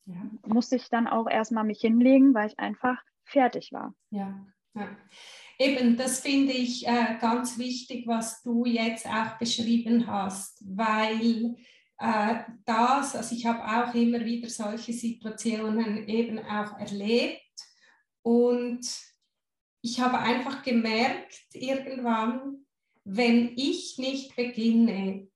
[0.06, 0.22] ja.
[0.46, 3.94] musste ich dann auch erstmal mich hinlegen, weil ich einfach fertig war.
[4.10, 4.46] Ja.
[4.74, 4.88] ja.
[5.60, 11.56] Eben, das finde ich äh, ganz wichtig, was du jetzt auch beschrieben hast, weil
[11.98, 17.42] äh, das, also ich habe auch immer wieder solche Situationen eben auch erlebt
[18.22, 18.86] und
[19.82, 22.66] ich habe einfach gemerkt irgendwann,
[23.04, 25.28] wenn ich nicht beginne,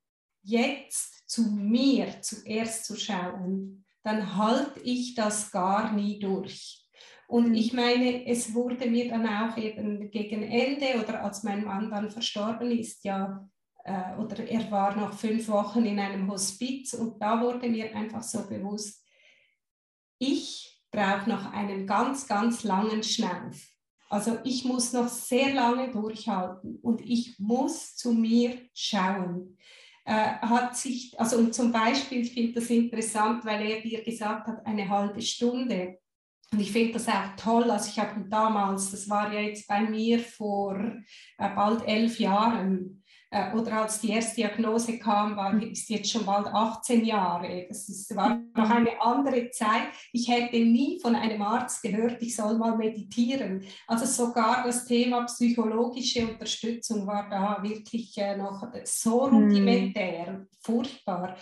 [0.42, 6.88] jetzt zu mir zuerst zu schauen, dann halte ich das gar nie durch.
[7.28, 7.56] Und mhm.
[7.56, 12.10] ich meine, es wurde mir dann auch eben gegen Ende oder als mein Mann dann
[12.10, 13.48] verstorben ist, ja,
[13.88, 18.22] äh, oder er war noch fünf Wochen in einem Hospiz und da wurde mir einfach
[18.22, 19.02] so bewusst,
[20.20, 23.56] ich brauche noch einen ganz, ganz langen Schnauf.
[24.10, 29.58] Also ich muss noch sehr lange durchhalten und ich muss zu mir schauen.
[30.06, 34.48] Äh, hat sich, also und zum Beispiel, ich finde das interessant, weil er dir gesagt
[34.48, 36.00] hat, eine halbe Stunde.
[36.52, 37.70] Und ich finde das auch toll.
[37.70, 42.97] Also ich habe damals, das war ja jetzt bei mir vor äh, bald elf Jahren,
[43.30, 45.72] äh, oder als die erste Diagnose kam, war, mhm.
[45.72, 47.66] ist jetzt schon bald 18 Jahre.
[47.68, 49.90] Das ist, war noch eine andere Zeit.
[50.14, 53.66] Ich hätte nie von einem Arzt gehört, ich soll mal meditieren.
[53.86, 60.48] Also sogar das Thema psychologische Unterstützung war da wirklich äh, noch so rudimentär, mhm.
[60.62, 61.36] furchtbar.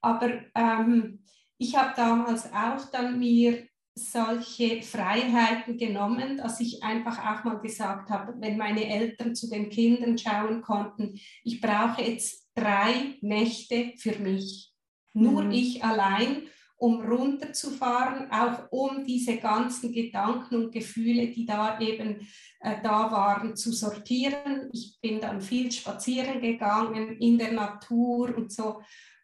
[0.00, 1.24] Aber ähm,
[1.58, 8.10] ich habe damals auch dann mir solche Freiheiten genommen, dass ich einfach auch mal gesagt
[8.10, 14.18] habe, wenn meine Eltern zu den Kindern schauen konnten, ich brauche jetzt drei Nächte für
[14.18, 14.72] mich,
[15.12, 15.50] nur mhm.
[15.50, 16.44] ich allein,
[16.76, 22.26] um runterzufahren, auch um diese ganzen Gedanken und Gefühle, die da eben
[22.58, 24.68] äh, da waren, zu sortieren.
[24.72, 28.80] Ich bin dann viel spazieren gegangen in der Natur und so.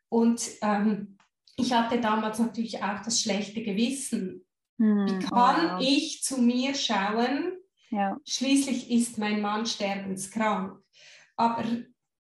[0.09, 1.17] Und ähm,
[1.57, 4.45] ich hatte damals natürlich auch das schlechte Gewissen,
[4.79, 7.59] Wie kann oh, ich zu mir schauen?
[7.91, 8.17] Ja.
[8.25, 10.79] Schließlich ist mein Mann sterbenskrank.
[11.37, 11.65] Aber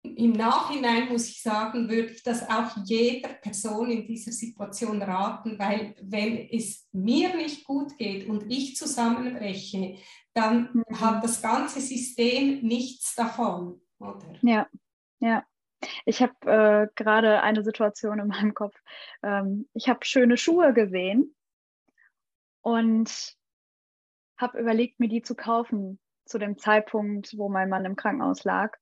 [0.02, 5.58] im Nachhinein muss ich sagen, würde ich das auch jeder Person in dieser Situation raten,
[5.58, 9.96] weil wenn es mir nicht gut geht und ich zusammenbreche,
[10.34, 11.00] dann mhm.
[11.00, 14.34] hat das ganze System nichts davon, oder?
[14.42, 14.66] Ja,
[15.20, 15.44] ja.
[16.04, 18.76] Ich habe äh, gerade eine Situation in meinem Kopf.
[19.22, 21.34] Ähm, ich habe schöne Schuhe gesehen
[22.62, 23.36] und
[24.38, 28.76] habe überlegt, mir die zu kaufen zu dem Zeitpunkt, wo mein Mann im Krankenhaus lag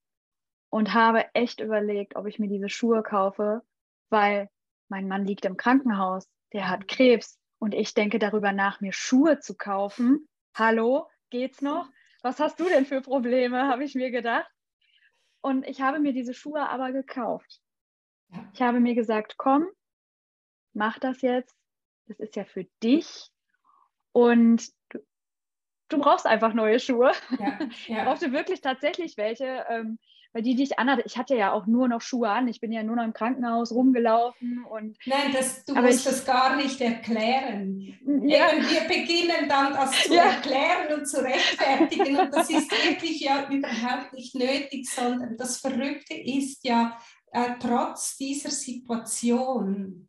[0.70, 3.62] und habe echt überlegt, ob ich mir diese Schuhe kaufe,
[4.10, 4.48] weil
[4.88, 9.40] mein Mann liegt im Krankenhaus, der hat Krebs und ich denke darüber nach, mir Schuhe
[9.40, 10.28] zu kaufen.
[10.54, 11.88] Hallo, geht's noch?
[12.22, 14.50] Was hast du denn für Probleme, habe ich mir gedacht.
[15.42, 17.60] Und ich habe mir diese Schuhe aber gekauft.
[18.52, 19.66] Ich habe mir gesagt, komm,
[20.74, 21.56] mach das jetzt.
[22.06, 23.30] Das ist ja für dich
[24.12, 24.98] und du,
[25.88, 27.12] du brauchst einfach neue Schuhe.
[27.38, 27.98] Ja, ja.
[27.98, 29.98] Ich brauchte wirklich tatsächlich welche, ähm,
[30.32, 32.46] weil die, die ich anhatte, ich hatte ja auch nur noch Schuhe an.
[32.46, 34.64] Ich bin ja nur noch im Krankenhaus rumgelaufen.
[34.64, 37.98] Und, Nein, das, du musst ich, das gar nicht erklären.
[38.22, 38.52] Ja.
[38.52, 42.16] Eben, wir beginnen dann das zu erklären und zu rechtfertigen.
[42.16, 46.96] Und das ist wirklich ja überhaupt nicht nötig, sondern das Verrückte ist ja,
[47.32, 50.08] äh, trotz dieser Situation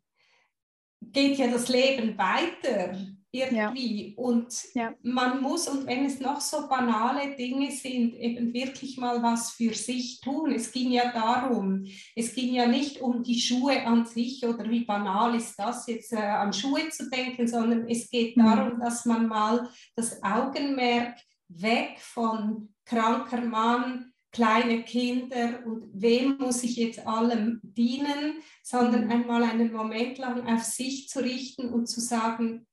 [1.00, 2.96] geht ja das Leben weiter
[3.32, 4.10] irgendwie.
[4.10, 4.14] Ja.
[4.16, 4.94] Und ja.
[5.02, 9.72] man muss, und wenn es noch so banale Dinge sind, eben wirklich mal was für
[9.74, 10.52] sich tun.
[10.52, 14.84] Es ging ja darum, es ging ja nicht um die Schuhe an sich oder wie
[14.84, 18.44] banal ist das jetzt äh, an Schuhe zu denken, sondern es geht mhm.
[18.44, 21.16] darum, dass man mal das Augenmerk
[21.48, 29.42] weg von kranker Mann, kleine Kinder und wem muss ich jetzt allem dienen, sondern einmal
[29.42, 32.66] einen Moment lang auf sich zu richten und zu sagen,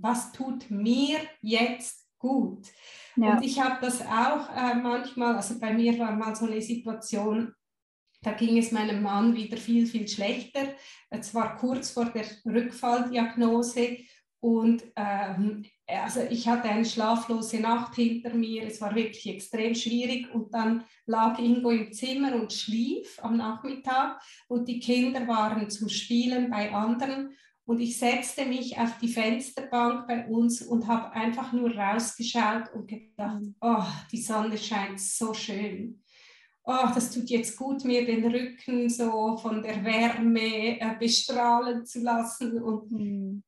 [0.00, 2.66] was tut mir jetzt gut?
[3.16, 3.36] Ja.
[3.36, 7.54] Und ich habe das auch äh, manchmal, also bei mir war mal so eine Situation,
[8.22, 10.74] da ging es meinem Mann wieder viel, viel schlechter.
[11.08, 13.98] Es war kurz vor der Rückfalldiagnose
[14.40, 18.64] und ähm, also ich hatte eine schlaflose Nacht hinter mir.
[18.64, 24.20] Es war wirklich extrem schwierig und dann lag Ingo im Zimmer und schlief am Nachmittag
[24.48, 27.34] und die Kinder waren zum Spielen bei anderen
[27.66, 32.88] und ich setzte mich auf die Fensterbank bei uns und habe einfach nur rausgeschaut und
[32.88, 33.54] gedacht, mhm.
[33.60, 36.02] oh, die Sonne scheint so schön.
[36.64, 42.00] Oh, das tut jetzt gut, mir den Rücken so von der Wärme äh, bestrahlen zu
[42.00, 42.62] lassen.
[42.62, 43.42] Und mhm.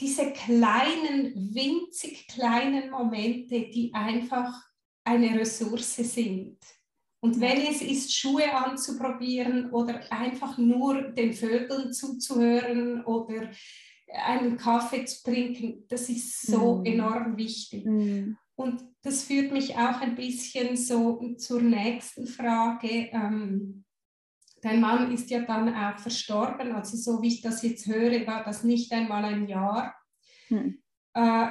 [0.00, 4.52] diese kleinen, winzig kleinen Momente, die einfach
[5.04, 6.58] eine Ressource sind.
[7.22, 13.50] Und wenn es ist, Schuhe anzuprobieren oder einfach nur den Vögeln zuzuhören oder
[14.24, 16.86] einen Kaffee zu trinken, das ist so mm.
[16.86, 17.84] enorm wichtig.
[17.84, 18.36] Mm.
[18.54, 23.10] Und das führt mich auch ein bisschen so zur nächsten Frage.
[23.12, 23.84] Ähm,
[24.62, 28.44] dein Mann ist ja dann auch verstorben, also so wie ich das jetzt höre, war
[28.44, 29.94] das nicht einmal ein Jahr.
[30.48, 30.78] Mm.
[31.14, 31.48] Äh,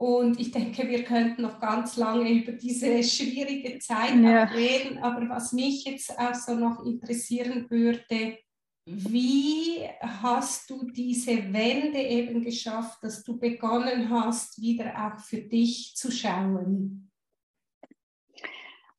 [0.00, 4.44] und ich denke, wir könnten noch ganz lange über diese schwierige Zeit ja.
[4.44, 4.96] reden.
[4.96, 8.38] Aber was mich jetzt auch so noch interessieren würde,
[8.86, 15.92] wie hast du diese Wende eben geschafft, dass du begonnen hast, wieder auch für dich
[15.94, 17.10] zu schauen?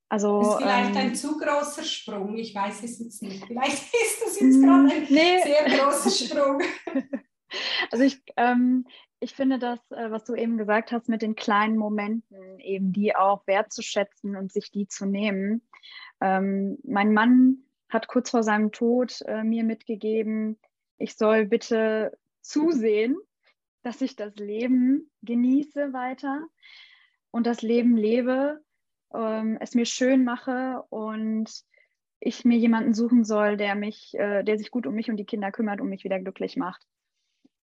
[0.08, 3.44] Also, das ist vielleicht ähm, ein zu großer Sprung, ich weiß es jetzt nicht.
[3.44, 5.42] Vielleicht ist das jetzt gerade ein nee.
[5.44, 6.62] sehr großer Sprung.
[7.92, 8.86] Also ich, ähm,
[9.22, 13.16] ich finde das, äh, was du eben gesagt hast, mit den kleinen Momenten, eben die
[13.16, 15.62] auch wertzuschätzen und sich die zu nehmen.
[16.20, 20.60] Ähm, mein Mann hat kurz vor seinem Tod äh, mir mitgegeben,
[20.98, 23.16] ich soll bitte zusehen,
[23.84, 26.48] dass ich das Leben genieße weiter
[27.30, 28.64] und das Leben lebe,
[29.14, 31.50] ähm, es mir schön mache und
[32.20, 35.26] ich mir jemanden suchen soll, der mich, äh, der sich gut um mich und die
[35.26, 36.88] Kinder kümmert und mich wieder glücklich macht.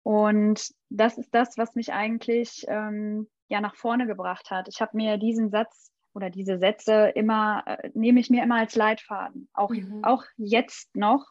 [0.08, 4.70] Und das ist das, was mich eigentlich ähm, ja nach vorne gebracht hat.
[4.70, 8.76] Ich habe mir diesen Satz oder diese Sätze immer, äh, nehme ich mir immer als
[8.76, 9.50] Leitfaden.
[9.52, 10.06] Auch, mhm.
[10.06, 11.26] auch jetzt noch,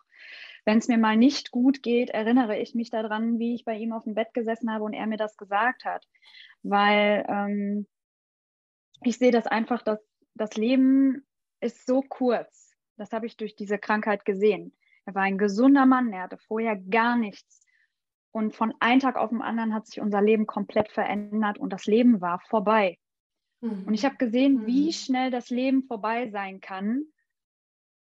[0.67, 3.95] wenn es mir mal nicht gut geht, erinnere ich mich daran, wie ich bei ihm
[3.95, 6.05] auf dem Bett gesessen habe und er mir das gesagt hat.
[6.63, 7.87] Weil ähm,
[9.05, 10.01] ich sehe das einfach, dass
[10.35, 11.27] das Leben
[11.63, 12.75] ist so kurz.
[12.99, 14.77] Das habe ich durch diese Krankheit gesehen.
[15.07, 17.66] Er war ein gesunder Mann, er hatte vorher gar nichts.
[18.37, 21.87] Und von einem Tag auf den anderen hat sich unser Leben komplett verändert und das
[21.87, 22.99] Leben war vorbei.
[23.63, 23.85] Mhm.
[23.87, 24.67] Und ich habe gesehen, mhm.
[24.67, 27.07] wie schnell das Leben vorbei sein kann.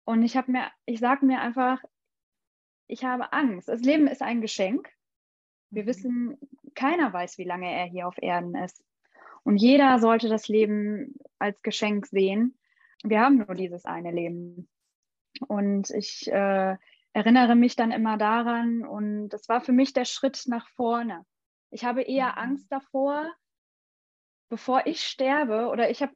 [0.04, 1.82] Und ich habe mir, ich sage mir einfach,
[2.88, 3.70] ich habe Angst.
[3.70, 4.90] Das Leben ist ein Geschenk.
[5.70, 5.88] Wir mhm.
[5.88, 6.38] wissen,
[6.74, 8.84] keiner weiß, wie lange er hier auf Erden ist.
[9.44, 12.58] Und jeder sollte das Leben als Geschenk sehen.
[13.06, 14.68] Wir haben nur dieses eine Leben.
[15.48, 16.76] Und ich äh,
[17.16, 21.26] erinnere mich dann immer daran und das war für mich der Schritt nach vorne.
[21.72, 22.38] Ich habe eher mhm.
[22.38, 23.34] Angst davor,
[24.50, 26.12] bevor ich sterbe oder ich habe,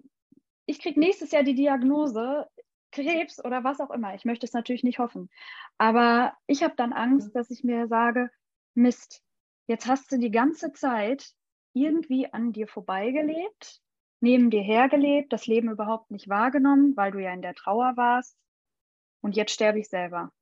[0.66, 2.48] ich kriege nächstes Jahr die Diagnose
[2.92, 4.14] Krebs oder was auch immer.
[4.14, 5.30] Ich möchte es natürlich nicht hoffen.
[5.78, 8.30] Aber ich habe dann Angst, dass ich mir sage,
[8.74, 9.24] Mist,
[9.68, 11.32] jetzt hast du die ganze Zeit
[11.72, 13.80] irgendwie an dir vorbeigelebt,
[14.20, 18.38] neben dir hergelebt, das Leben überhaupt nicht wahrgenommen, weil du ja in der Trauer warst
[19.22, 20.34] und jetzt sterbe ich selber.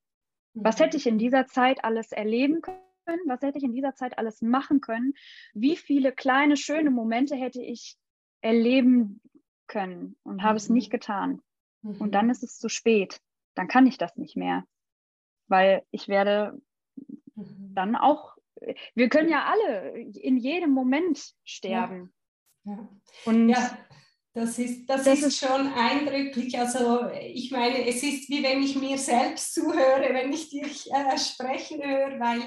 [0.64, 2.80] Was hätte ich in dieser Zeit alles erleben können?
[3.26, 5.14] Was hätte ich in dieser Zeit alles machen können?
[5.54, 7.98] Wie viele kleine, schöne Momente hätte ich
[8.42, 9.22] erleben
[9.68, 10.58] können und habe mhm.
[10.58, 11.42] es nicht getan?
[11.82, 12.02] Mhm.
[12.02, 13.22] Und dann ist es zu spät.
[13.56, 14.66] Dann kann ich das nicht mehr,
[15.48, 16.62] weil ich werde
[17.36, 17.74] mhm.
[17.74, 18.36] dann auch,
[18.94, 22.14] wir können ja alle in jedem Moment sterben.
[22.64, 22.74] Ja.
[22.74, 22.90] ja.
[23.26, 23.78] Und ja.
[24.38, 26.60] Das ist, das, das ist, ist schon eindrücklich.
[26.60, 31.18] Also ich meine, es ist wie wenn ich mir selbst zuhöre, wenn ich dich äh,
[31.18, 32.42] sprechen höre, weil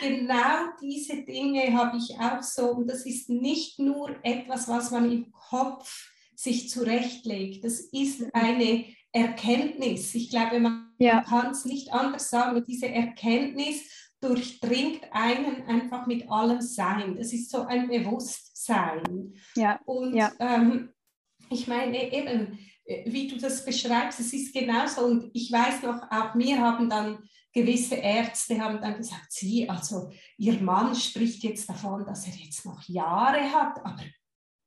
[0.00, 2.70] genau diese Dinge habe ich auch so.
[2.70, 7.62] Und das ist nicht nur etwas, was man im Kopf sich zurechtlegt.
[7.62, 10.14] Das ist eine Erkenntnis.
[10.14, 11.20] Ich glaube, man ja.
[11.24, 12.64] kann es nicht anders sagen.
[12.66, 13.82] Diese Erkenntnis
[14.22, 17.16] durchdringt einen einfach mit allem Sein.
[17.16, 19.34] Das ist so ein Bewusstsein.
[19.56, 19.78] Ja.
[19.84, 20.32] Und ja.
[20.38, 20.93] Ähm,
[21.50, 25.04] ich meine eben, äh, wie du das beschreibst, es ist genauso.
[25.04, 27.18] Und ich weiß noch, auch mir haben dann
[27.52, 32.66] gewisse Ärzte haben dann gesagt, sie, also ihr Mann spricht jetzt davon, dass er jetzt
[32.66, 34.02] noch Jahre hat, aber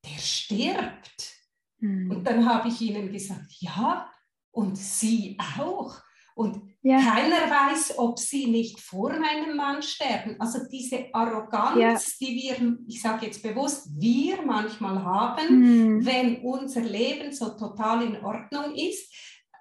[0.06, 1.34] der stirbt.
[1.80, 2.10] Hm.
[2.10, 4.10] Und dann habe ich ihnen gesagt, ja,
[4.52, 5.96] und sie auch.
[6.34, 7.00] Und ja.
[7.00, 10.36] keiner weiß, ob sie nicht vor meinem Mann sterben.
[10.40, 11.98] Also diese Arroganz, ja.
[12.20, 16.06] die wir, ich sage jetzt bewusst, wir manchmal haben, mhm.
[16.06, 19.14] wenn unser Leben so total in Ordnung ist.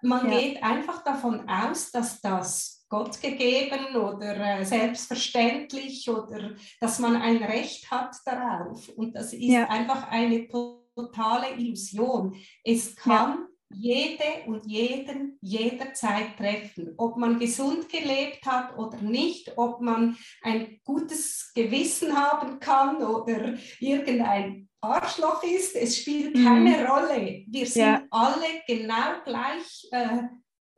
[0.02, 0.38] Man ja.
[0.38, 7.42] geht einfach davon aus, dass das Gott gegeben oder äh, selbstverständlich oder dass man ein
[7.42, 8.88] Recht hat darauf.
[8.90, 12.36] Und das ist einfach eine totale Illusion.
[12.62, 16.94] Es kann jede und jeden jederzeit treffen.
[16.96, 23.54] Ob man gesund gelebt hat oder nicht, ob man ein gutes Gewissen haben kann oder
[23.80, 26.44] irgendein Arschloch ist, es spielt mhm.
[26.44, 26.86] keine mhm.
[26.86, 27.44] Rolle.
[27.48, 28.02] Wir sind ja.
[28.10, 30.22] alle genau gleich äh,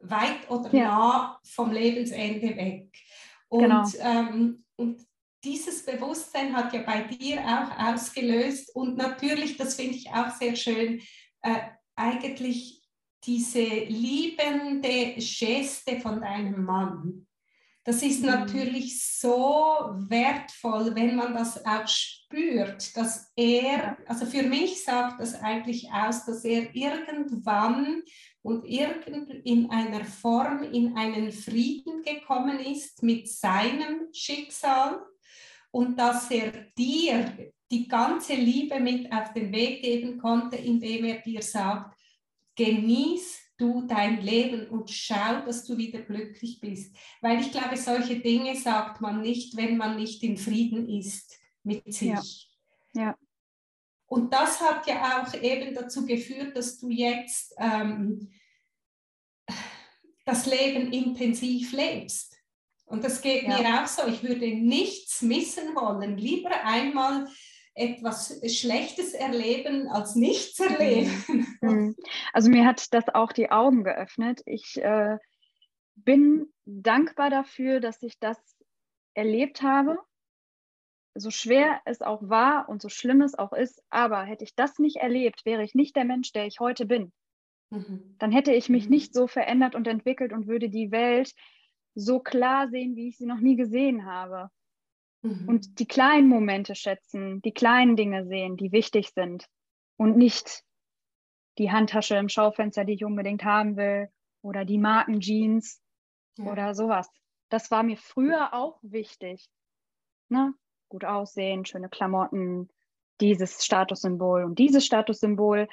[0.01, 0.89] weit oder ja.
[0.89, 2.89] nah vom Lebensende weg.
[3.49, 3.84] Und, genau.
[4.01, 5.03] ähm, und
[5.45, 10.57] dieses Bewusstsein hat ja bei dir auch ausgelöst und natürlich, das finde ich auch sehr
[10.57, 11.01] schön,
[11.43, 11.61] äh,
[11.95, 12.77] eigentlich
[13.24, 17.26] diese liebende Geste von deinem Mann,
[17.88, 18.26] das ist mhm.
[18.26, 25.34] natürlich so wertvoll, wenn man das auch spürt, dass er, also für mich sagt das
[25.40, 28.02] eigentlich aus, dass er irgendwann
[28.42, 35.02] und irgend in einer Form in einen Frieden gekommen ist mit seinem Schicksal
[35.70, 41.22] und dass er dir die ganze Liebe mit auf den Weg geben konnte, indem er
[41.22, 41.97] dir sagt,
[42.59, 46.94] genieß du dein Leben und schau, dass du wieder glücklich bist.
[47.20, 51.92] Weil ich glaube, solche Dinge sagt man nicht, wenn man nicht in Frieden ist mit
[51.92, 52.50] sich.
[52.92, 53.02] Ja.
[53.02, 53.18] ja.
[54.06, 58.30] Und das hat ja auch eben dazu geführt, dass du jetzt ähm,
[60.24, 62.36] das Leben intensiv lebst.
[62.86, 63.59] Und das geht ja.
[63.59, 64.06] mir auch so.
[64.06, 66.16] Ich würde nichts missen wollen.
[66.16, 67.28] Lieber einmal
[67.78, 71.46] etwas Schlechtes erleben als nichts erleben.
[71.60, 71.96] Mhm.
[72.32, 74.42] Also mir hat das auch die Augen geöffnet.
[74.46, 75.18] Ich äh,
[75.96, 78.38] bin dankbar dafür, dass ich das
[79.14, 79.98] erlebt habe,
[81.14, 83.82] so schwer es auch war und so schlimm es auch ist.
[83.90, 87.12] Aber hätte ich das nicht erlebt, wäre ich nicht der Mensch, der ich heute bin.
[87.70, 88.14] Mhm.
[88.18, 88.90] Dann hätte ich mich mhm.
[88.90, 91.34] nicht so verändert und entwickelt und würde die Welt
[91.94, 94.50] so klar sehen, wie ich sie noch nie gesehen habe.
[95.22, 95.48] Mhm.
[95.48, 99.48] Und die kleinen Momente schätzen, die kleinen Dinge sehen, die wichtig sind
[99.96, 100.64] und nicht
[101.58, 104.08] die Handtasche im Schaufenster, die ich unbedingt haben will
[104.42, 105.82] oder die Markenjeans
[106.38, 106.50] ja.
[106.50, 107.10] oder sowas.
[107.48, 109.48] Das war mir früher auch wichtig.
[110.28, 110.54] Ne?
[110.88, 112.68] Gut aussehen, schöne Klamotten,
[113.20, 115.68] dieses Statussymbol und dieses Statussymbol.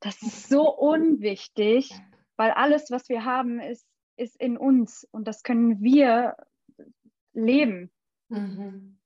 [0.00, 1.94] Das ist so unwichtig,
[2.36, 3.86] weil alles, was wir haben, ist,
[4.16, 6.36] ist in uns und das können wir
[7.32, 7.90] leben.
[8.30, 8.96] Mhm.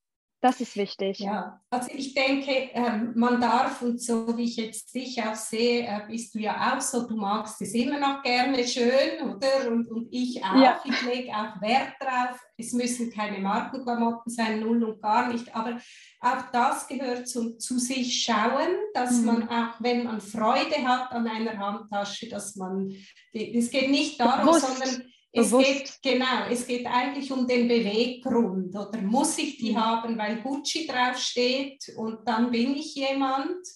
[0.44, 1.20] Das ist wichtig.
[1.20, 5.86] Ja, also ich denke, ähm, man darf, und so wie ich jetzt dich auch sehe,
[5.86, 9.70] äh, bist du ja auch so, du magst es immer noch gerne schön, oder?
[9.70, 10.62] Und, und ich auch.
[10.62, 10.78] Ja.
[10.84, 12.38] Ich lege auch Wert drauf.
[12.58, 15.54] Es müssen keine Markenklamotten sein, null und gar nicht.
[15.56, 15.78] Aber
[16.20, 19.24] auch das gehört zum zu sich schauen, dass mhm.
[19.24, 22.94] man auch, wenn man Freude hat an einer Handtasche, dass man,
[23.32, 24.66] es geht nicht darum, Bewusst.
[24.66, 28.74] sondern es geht, genau, es geht eigentlich um den Beweggrund.
[28.76, 29.84] Oder muss ich die mhm.
[29.84, 33.66] haben, weil Gucci draufsteht und dann bin ich jemand?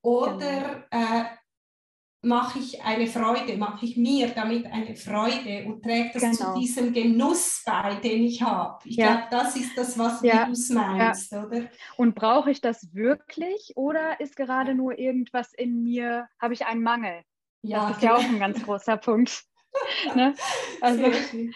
[0.00, 1.20] Oder genau.
[1.20, 1.24] äh,
[2.22, 6.54] mache ich eine Freude, mache ich mir damit eine Freude und trägt das genau.
[6.54, 8.78] zu diesem Genuss bei, den ich habe?
[8.88, 9.26] Ich ja.
[9.28, 10.46] glaube, das ist das, was ja.
[10.46, 11.44] du meinst, ja.
[11.44, 11.68] oder?
[11.96, 16.82] Und brauche ich das wirklich oder ist gerade nur irgendwas in mir, habe ich einen
[16.82, 17.22] Mangel?
[17.62, 19.44] Ja, das ist ja auch ein ganz großer Punkt.
[20.14, 20.34] ne?
[20.80, 21.10] Also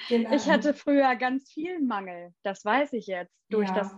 [0.08, 0.32] genau.
[0.32, 3.74] ich hatte früher ganz viel Mangel, das weiß ich jetzt, durch ja.
[3.74, 3.94] das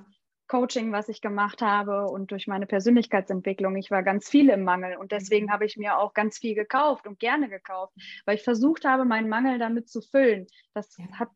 [0.49, 3.77] Coaching, was ich gemacht habe und durch meine Persönlichkeitsentwicklung.
[3.77, 5.53] Ich war ganz viel im Mangel und deswegen mhm.
[5.53, 7.95] habe ich mir auch ganz viel gekauft und gerne gekauft,
[8.25, 10.47] weil ich versucht habe, meinen Mangel damit zu füllen.
[10.73, 11.05] Das ja.
[11.19, 11.29] hat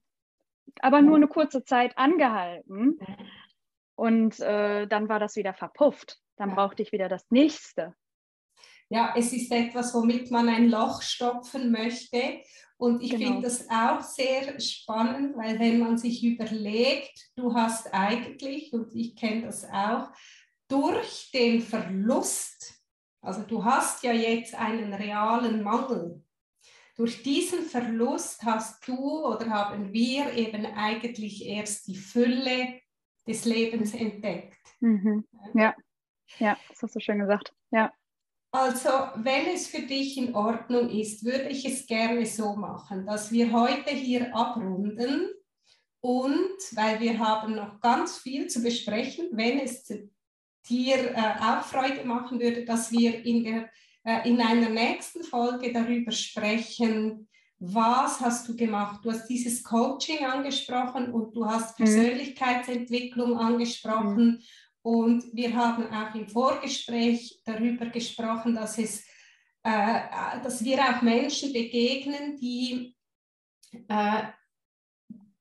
[0.81, 2.99] aber nur eine kurze Zeit angehalten
[3.95, 6.19] und äh, dann war das wieder verpufft.
[6.37, 7.95] Dann brauchte ich wieder das nächste.
[8.93, 12.43] Ja, es ist etwas, womit man ein Loch stopfen möchte.
[12.77, 13.27] Und ich genau.
[13.27, 19.17] finde das auch sehr spannend, weil wenn man sich überlegt, du hast eigentlich, und ich
[19.17, 20.11] kenne das auch,
[20.69, 22.83] durch den Verlust,
[23.23, 26.23] also du hast ja jetzt einen realen Mangel,
[26.95, 32.79] durch diesen Verlust hast du oder haben wir eben eigentlich erst die Fülle
[33.27, 34.61] des Lebens entdeckt.
[34.81, 35.25] Mhm.
[35.55, 35.75] Ja,
[36.39, 37.55] ja, das hast du schön gesagt.
[37.71, 37.91] Ja.
[38.55, 43.33] Also, wenn es für dich in Ordnung ist, würde ich es gerne so machen, dass
[43.33, 45.31] wir heute hier abrunden
[46.03, 49.85] und weil wir haben noch ganz viel zu besprechen, wenn es
[50.69, 53.71] dir äh, auch Freude machen würde, dass wir in, der,
[54.05, 57.29] äh, in einer nächsten Folge darüber sprechen,
[57.59, 59.05] was hast du gemacht?
[59.05, 61.85] Du hast dieses Coaching angesprochen und du hast mhm.
[61.85, 64.27] Persönlichkeitsentwicklung angesprochen.
[64.27, 64.43] Mhm.
[64.83, 69.05] Und wir haben auch im Vorgespräch darüber gesprochen, dass, es,
[69.63, 70.01] äh,
[70.43, 72.97] dass wir auch Menschen begegnen, die
[73.89, 74.23] äh,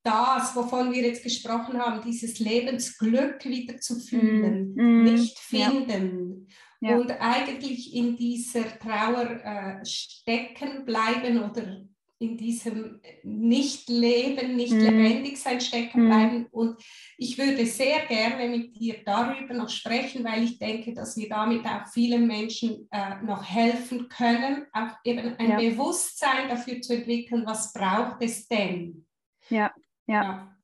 [0.03, 6.47] das, wovon wir jetzt gesprochen haben, dieses Lebensglück wieder zu fühlen, mm, nicht finden
[6.79, 6.91] ja.
[6.91, 6.97] Ja.
[6.97, 11.83] und eigentlich in dieser Trauer äh, stecken bleiben oder
[12.21, 14.79] in diesem Nicht-Leben, nicht mm.
[14.79, 16.41] lebendig sein stecken bleiben.
[16.43, 16.47] Mm.
[16.51, 16.83] Und
[17.17, 21.65] ich würde sehr gerne mit dir darüber noch sprechen, weil ich denke, dass wir damit
[21.65, 25.57] auch vielen Menschen äh, noch helfen können, auch eben ein ja.
[25.57, 29.07] Bewusstsein dafür zu entwickeln, was braucht es denn?
[29.49, 29.73] Ja,
[30.05, 30.23] ja.
[30.23, 30.57] ja.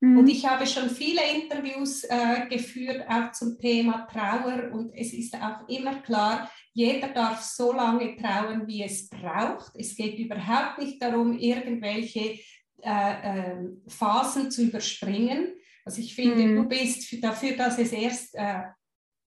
[0.00, 0.18] Mhm.
[0.18, 4.72] Und ich habe schon viele Interviews äh, geführt, auch zum Thema Trauer.
[4.72, 9.72] Und es ist auch immer klar, jeder darf so lange trauen, wie es braucht.
[9.74, 12.38] Es geht überhaupt nicht darum, irgendwelche
[12.82, 13.56] äh, äh,
[13.88, 15.54] Phasen zu überspringen.
[15.84, 16.56] Also ich finde, mhm.
[16.56, 18.62] du bist dafür, dass es erst äh,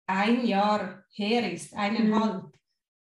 [0.07, 2.45] ein Jahr her ist, eineinhalb,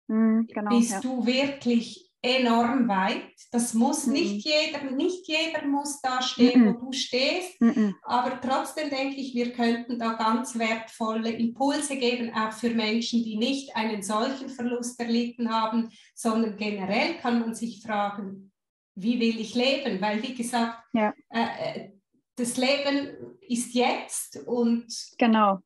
[0.09, 0.47] mhm.
[0.53, 1.01] Genau, bist ja.
[1.01, 3.35] du wirklich enorm weit.
[3.53, 4.15] Das muss mhm.
[4.15, 6.67] nicht jeder, nicht jeder muss da stehen, mhm.
[6.67, 7.95] wo du stehst, mhm.
[8.03, 13.37] aber trotzdem denke ich, wir könnten da ganz wertvolle Impulse geben, auch für Menschen, die
[13.37, 18.51] nicht einen solchen Verlust erlitten haben, sondern generell kann man sich fragen,
[18.95, 20.01] wie will ich leben?
[20.01, 21.13] Weil, wie gesagt, ja.
[21.29, 21.91] äh, äh
[22.37, 25.61] das Leben ist jetzt und genau.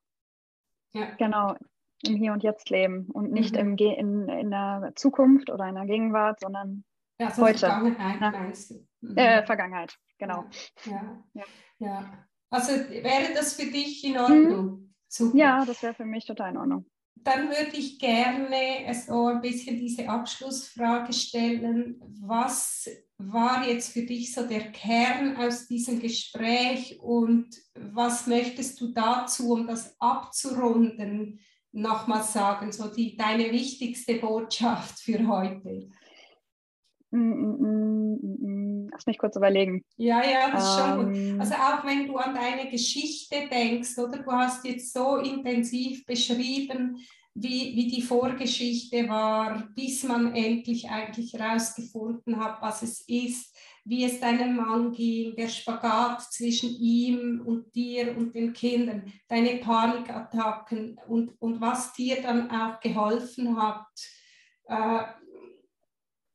[0.92, 1.14] Ja.
[1.14, 1.54] Genau
[2.02, 3.60] im Hier und Jetzt leben und nicht mhm.
[3.60, 6.84] im Ge in, in der Zukunft oder in der Gegenwart, sondern
[7.20, 7.58] ja, so heute.
[7.58, 8.52] Vergangenheit ja.
[8.68, 8.86] du?
[9.00, 9.16] Mhm.
[9.16, 10.44] Äh, Vergangenheit, genau.
[10.84, 11.24] Ja.
[11.34, 11.44] Ja.
[11.78, 12.26] ja.
[12.50, 14.92] Also wäre das für dich in Ordnung?
[15.18, 15.36] Mhm.
[15.36, 16.86] Ja, das wäre für mich total in Ordnung.
[17.24, 22.00] Dann würde ich gerne so ein bisschen diese Abschlussfrage stellen.
[22.20, 22.88] Was
[23.18, 29.52] war jetzt für dich so der Kern aus diesem Gespräch und was möchtest du dazu,
[29.52, 31.40] um das abzurunden,
[31.80, 35.88] nochmal sagen, so die, deine wichtigste Botschaft für heute?
[37.10, 39.84] Mm, mm, mm, Lass mich kurz überlegen.
[39.96, 41.16] Ja, ja, das ist schon gut.
[41.16, 41.40] Ähm.
[41.40, 46.98] Also auch wenn du an deine Geschichte denkst, oder du hast jetzt so intensiv beschrieben,
[47.34, 53.56] wie, wie die Vorgeschichte war, bis man endlich eigentlich herausgefunden hat, was es ist,
[53.88, 59.56] wie es deinem Mann ging, der Spagat zwischen ihm und dir und den Kindern, deine
[59.56, 63.86] Panikattacken und, und was dir dann auch geholfen hat,
[64.66, 65.04] äh,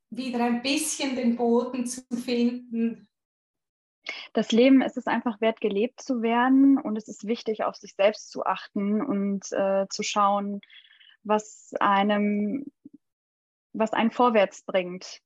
[0.09, 3.07] wieder ein bisschen den Boden zu finden.
[4.33, 7.93] Das Leben ist es einfach wert, gelebt zu werden und es ist wichtig, auf sich
[7.93, 10.59] selbst zu achten und äh, zu schauen,
[11.21, 12.65] was einem,
[13.73, 15.21] was einen vorwärts bringt.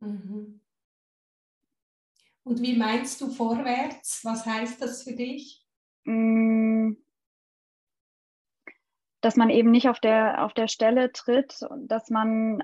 [0.00, 0.60] Mhm.
[2.46, 4.24] Und wie meinst du vorwärts?
[4.24, 5.66] Was heißt das für dich?
[6.04, 6.92] Mm.
[9.20, 12.62] Dass man eben nicht auf der, auf der Stelle tritt und dass man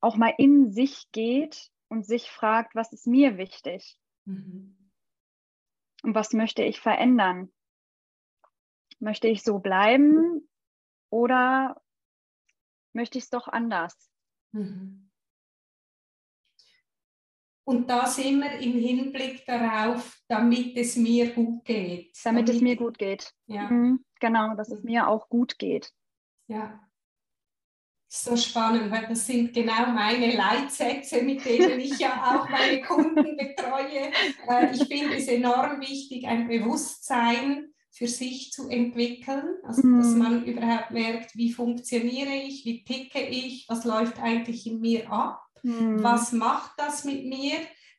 [0.00, 3.98] auch mal in sich geht und sich fragt, was ist mir wichtig?
[4.26, 4.76] Mhm.
[6.04, 7.52] Und was möchte ich verändern?
[9.00, 10.48] Möchte ich so bleiben
[11.10, 11.82] oder
[12.92, 14.08] möchte ich es doch anders?
[14.52, 15.05] Mhm.
[17.68, 22.16] Und da sind wir im Hinblick darauf, damit es mir gut geht.
[22.22, 23.34] Damit, damit es mir gut geht.
[23.46, 23.68] Ja.
[23.68, 25.92] Mhm, genau, dass es mir auch gut geht.
[26.46, 26.80] Ja.
[28.06, 33.36] So spannend, weil das sind genau meine Leitsätze, mit denen ich ja auch meine Kunden
[33.36, 34.12] betreue.
[34.48, 39.98] Äh, ich finde es enorm wichtig, ein Bewusstsein für sich zu entwickeln, also mhm.
[39.98, 45.10] dass man überhaupt merkt, wie funktioniere ich, wie ticke ich, was läuft eigentlich in mir
[45.10, 46.02] ab hm.
[46.02, 47.54] Was macht das mit mir,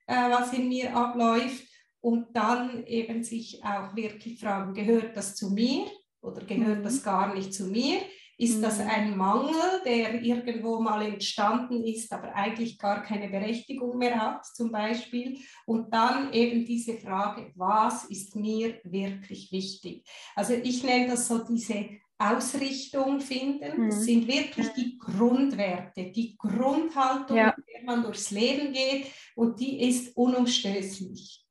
[0.07, 1.65] äh, was in mir abläuft?
[1.99, 5.87] Und dann eben sich auch wirklich fragen, gehört das zu mir
[6.21, 6.83] oder gehört hm.
[6.83, 7.99] das gar nicht zu mir?
[8.37, 8.87] Ist das hm.
[8.87, 14.71] ein Mangel, der irgendwo mal entstanden ist, aber eigentlich gar keine Berechtigung mehr hat, zum
[14.71, 15.37] Beispiel?
[15.65, 20.07] Und dann eben diese Frage, was ist mir wirklich wichtig?
[20.35, 21.89] Also ich nenne das so diese
[22.19, 23.83] Ausrichtung finden.
[23.83, 23.89] Mhm.
[23.89, 27.53] Das sind wirklich die Grundwerte, die Grundhaltung, ja.
[27.55, 31.45] mit der man durchs Leben geht und die ist unumstößlich.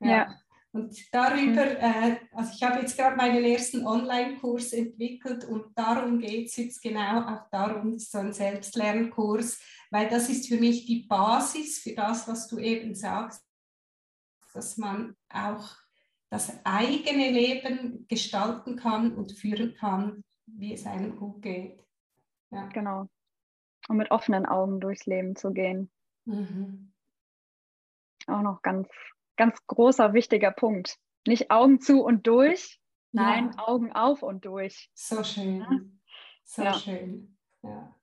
[0.00, 0.08] Ja.
[0.08, 0.40] ja.
[0.72, 1.76] Und darüber, mhm.
[1.80, 6.80] äh, also ich habe jetzt gerade meinen ersten Online-Kurs entwickelt und darum geht es jetzt
[6.80, 9.60] genau auch darum, so ein Selbstlernkurs,
[9.90, 13.44] weil das ist für mich die Basis für das, was du eben sagst,
[14.54, 15.68] dass man auch
[16.30, 21.84] das eigene Leben gestalten kann und führen kann, wie es einem gut geht.
[22.50, 22.66] Ja.
[22.68, 23.08] Genau.
[23.88, 25.90] Und mit offenen Augen durchs Leben zu gehen.
[26.24, 26.92] Mhm.
[28.26, 28.88] Auch noch ganz,
[29.36, 30.96] ganz großer, wichtiger Punkt.
[31.26, 32.80] Nicht Augen zu und durch,
[33.12, 33.66] nein, ja.
[33.66, 34.90] Augen auf und durch.
[34.94, 35.60] So schön.
[35.60, 35.68] Ja?
[36.44, 36.74] So ja.
[36.74, 37.36] schön.
[37.62, 37.94] Ja.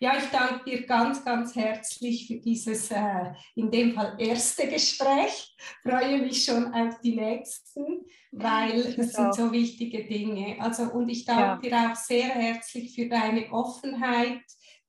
[0.00, 5.56] Ja, ich danke dir ganz, ganz herzlich für dieses, äh, in dem Fall erste Gespräch.
[5.82, 10.56] Freue mich schon auf die nächsten, weil das sind so wichtige Dinge.
[10.60, 11.86] Also, und ich danke ja.
[11.86, 14.42] dir auch sehr herzlich für deine Offenheit.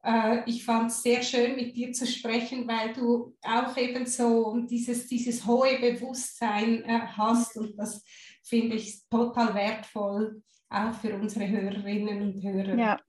[0.04, 4.58] Äh, ich fand es sehr schön, mit dir zu sprechen, weil du auch eben so
[4.70, 8.04] dieses, dieses hohe Bewusstsein äh, hast und das
[8.44, 12.78] finde ich total wertvoll, auch für unsere Hörerinnen und Hörer.
[12.78, 13.00] Ja.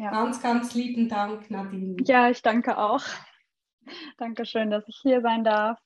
[0.00, 0.10] Ja.
[0.12, 1.94] Ganz, ganz lieben Dank, Nadine.
[2.06, 3.04] Ja, ich danke auch.
[4.16, 5.78] Dankeschön, dass ich hier sein darf.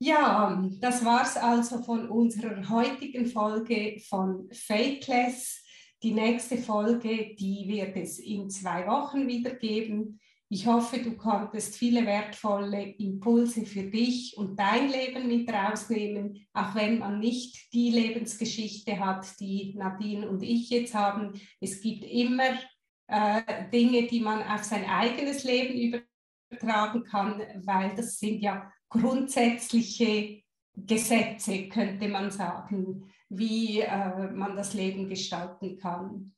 [0.00, 5.64] Ja, das war es also von unserer heutigen Folge von Fakeless.
[6.02, 10.18] Die nächste Folge, die wird es in zwei Wochen wieder geben.
[10.48, 16.74] Ich hoffe, du konntest viele wertvolle Impulse für dich und dein Leben mit rausnehmen, auch
[16.74, 21.40] wenn man nicht die Lebensgeschichte hat, die Nadine und ich jetzt haben.
[21.60, 22.58] Es gibt immer
[23.06, 23.42] äh,
[23.72, 26.02] Dinge, die man auf sein eigenes Leben
[26.50, 30.42] übertragen kann, weil das sind ja grundsätzliche
[30.74, 36.32] Gesetze, könnte man sagen, wie äh, man das Leben gestalten kann.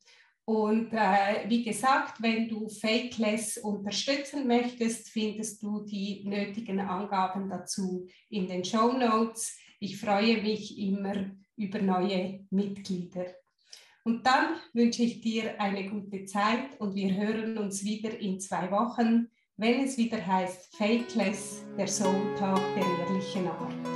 [0.45, 8.07] Und äh, wie gesagt, wenn du Fakeless unterstützen möchtest, findest du die nötigen Angaben dazu
[8.29, 9.57] in den Show Notes.
[9.79, 13.25] Ich freue mich immer über neue Mitglieder.
[14.05, 18.69] Und dann wünsche ich dir eine gute Zeit und wir hören uns wieder in zwei
[18.69, 23.94] Wochen, wenn es wieder heißt Fakeless, der Soultag der ehrlichen Art.